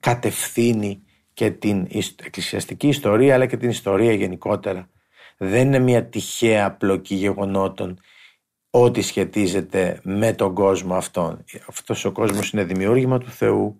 κατευθύνει 0.00 1.02
και 1.32 1.50
την 1.50 1.86
εκκλησιαστική 2.24 2.88
ιστορία 2.88 3.34
αλλά 3.34 3.46
και 3.46 3.56
την 3.56 3.70
ιστορία 3.70 4.12
γενικότερα. 4.12 4.88
Δεν 5.36 5.66
είναι 5.66 5.78
μια 5.78 6.04
τυχαία 6.04 6.72
πλοκή 6.72 7.14
γεγονότων 7.14 7.98
ό,τι 8.70 9.02
σχετίζεται 9.02 10.00
με 10.02 10.32
τον 10.32 10.54
κόσμο 10.54 10.94
αυτόν. 10.94 11.44
Αυτός 11.68 12.04
ο 12.04 12.12
κόσμος 12.12 12.50
είναι 12.50 12.64
δημιούργημα 12.64 13.18
του 13.18 13.30
Θεού 13.30 13.76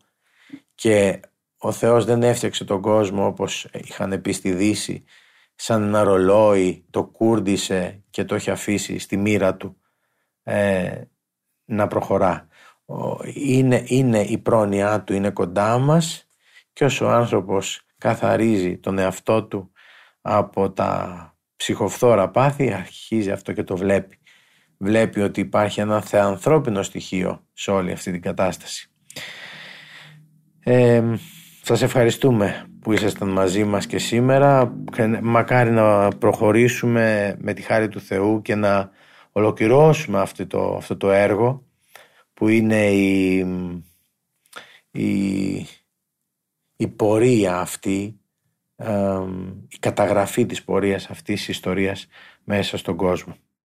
και 0.75 1.21
ο 1.59 1.73
Θεός 1.73 2.05
δεν 2.05 2.23
έφτιαξε 2.23 2.65
τον 2.65 2.81
κόσμο 2.81 3.27
όπως 3.27 3.67
είχαν 3.73 4.21
πει 4.21 4.33
στη 4.33 4.53
Δύση 4.53 5.05
σαν 5.55 5.83
ένα 5.83 6.03
ρολόι 6.03 6.85
το 6.91 7.05
κούρδισε 7.05 8.03
και 8.11 8.25
το 8.25 8.35
έχει 8.35 8.51
αφήσει 8.51 8.99
στη 8.99 9.17
μοίρα 9.17 9.57
του 9.57 9.77
ε, 10.43 11.03
να 11.65 11.87
προχωρά. 11.87 12.47
Είναι, 13.35 13.83
είναι 13.87 14.21
η 14.21 14.39
πρόνοιά 14.39 15.03
του, 15.03 15.15
είναι 15.15 15.31
κοντά 15.31 15.79
μας 15.79 16.29
και 16.73 16.85
όσο 16.85 17.07
ο 17.07 17.09
άνθρωπος 17.09 17.87
καθαρίζει 17.99 18.79
τον 18.79 18.99
εαυτό 18.99 19.45
του 19.45 19.73
από 20.21 20.71
τα 20.73 21.37
ψυχοφθόρα 21.57 22.31
πάθη 22.31 22.73
αρχίζει 22.73 23.31
αυτό 23.31 23.53
και 23.53 23.63
το 23.63 23.77
βλέπει. 23.77 24.19
Βλέπει 24.79 25.21
ότι 25.21 25.41
υπάρχει 25.41 25.81
ένα 25.81 26.01
θεανθρώπινο 26.01 26.83
στοιχείο 26.83 27.47
σε 27.53 27.71
όλη 27.71 27.93
αυτή 27.93 28.13
την 28.13 28.23
κατάσταση. 28.23 28.91
Ε, 30.61 31.03
σας 31.63 31.83
ευχαριστούμε 31.83 32.72
που 32.83 32.93
ήσασταν 32.93 33.29
μαζί 33.29 33.65
μας 33.65 33.87
και 33.87 33.99
σήμερα. 33.99 34.75
Μακάρι 35.23 35.71
να 35.71 36.09
προχωρήσουμε 36.09 37.37
με 37.39 37.53
τη 37.53 37.63
χάρη 37.63 37.89
του 37.89 38.01
Θεού 38.01 38.43
και 38.43 38.55
να 38.55 38.91
ολοκληρώσουμε 39.33 40.21
αυτό 40.21 40.47
το, 40.47 40.77
αυτό 40.77 40.97
το 40.97 41.11
έργο 41.11 41.67
που 42.35 42.49
είναι 42.49 42.91
η, 42.91 43.39
η, 44.91 45.67
η 46.77 46.89
πορεία 46.89 47.59
αυτή 47.59 48.17
η 49.69 49.79
καταγραφή 49.81 50.47
της 50.47 50.65
πορείας 50.65 51.11
αυτής 51.11 51.39
της 51.39 51.49
ιστορίας 51.49 52.07
μέσα 52.45 52.77
στον 52.77 52.97
κόσμο. 52.97 53.37